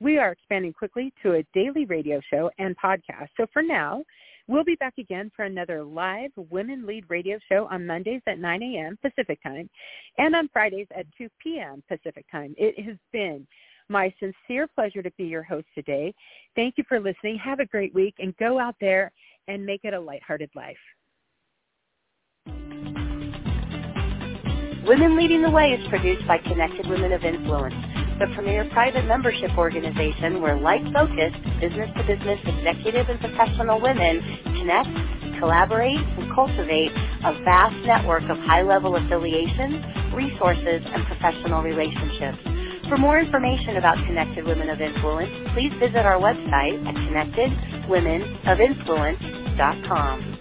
We 0.00 0.16
are 0.16 0.32
expanding 0.32 0.72
quickly 0.72 1.12
to 1.22 1.34
a 1.34 1.46
daily 1.52 1.84
radio 1.84 2.20
show 2.32 2.50
and 2.58 2.74
podcast. 2.78 3.28
So 3.37 3.46
for 3.52 3.62
now, 3.62 4.04
we'll 4.46 4.64
be 4.64 4.76
back 4.76 4.94
again 4.98 5.30
for 5.37 5.44
another 5.44 5.84
live 5.84 6.30
Women 6.50 6.87
Lead 6.87 7.04
radio 7.08 7.38
show 7.48 7.68
on 7.70 7.87
Mondays 7.87 8.22
at 8.26 8.38
9 8.38 8.62
a.m. 8.62 8.98
Pacific 9.02 9.42
Time 9.42 9.68
and 10.16 10.34
on 10.34 10.48
Fridays 10.52 10.87
at 10.96 11.04
2 11.18 11.28
p.m. 11.42 11.82
Pacific 11.88 12.24
Time. 12.32 12.54
It 12.56 12.82
has 12.84 12.96
been 13.12 13.46
my 13.88 14.12
sincere 14.20 14.66
pleasure 14.66 15.02
to 15.02 15.11
be 15.18 15.24
your 15.24 15.42
host 15.42 15.66
today. 15.74 16.14
Thank 16.54 16.74
you 16.78 16.84
for 16.88 17.00
listening. 17.00 17.38
Have 17.38 17.61
a 17.61 17.66
great 17.66 17.94
week 17.94 18.14
and 18.18 18.37
go 18.37 18.58
out 18.58 18.76
there 18.80 19.12
and 19.48 19.66
make 19.66 19.80
it 19.84 19.94
a 19.94 20.00
lighthearted 20.00 20.50
life. 20.54 20.76
Women 24.87 25.16
Leading 25.16 25.42
the 25.42 25.50
Way 25.50 25.72
is 25.72 25.88
produced 25.88 26.26
by 26.26 26.38
Connected 26.38 26.88
Women 26.88 27.12
of 27.12 27.24
Influence 27.24 27.74
the 28.18 28.26
premier 28.34 28.68
private 28.72 29.04
membership 29.04 29.50
organization 29.56 30.42
where 30.42 30.56
like-focused 30.56 31.38
business-to-business 31.61 32.40
executive 32.46 33.08
and 33.08 33.20
professional 33.20 33.80
women 33.80 34.18
connect, 34.58 35.38
collaborate, 35.38 36.00
and 36.18 36.34
cultivate 36.34 36.90
a 36.90 37.32
vast 37.44 37.76
network 37.87 38.24
of 38.24 38.37
high-level 38.38 38.96
affiliations, 38.96 39.78
resources, 40.12 40.82
and 40.82 41.06
professional 41.06 41.62
relationships. 41.62 42.58
For 42.88 42.98
more 42.98 43.20
information 43.20 43.79
about 43.79 43.98
Connected 44.07 44.46
Women 44.46 44.70
of 44.70 44.81
Influence, 44.81 45.33
please 45.55 45.72
visit 45.81 46.07
our 46.07 46.20
website 46.20 46.87
at 46.87 46.94
connectedwomenofinfluence.com. 47.88 50.38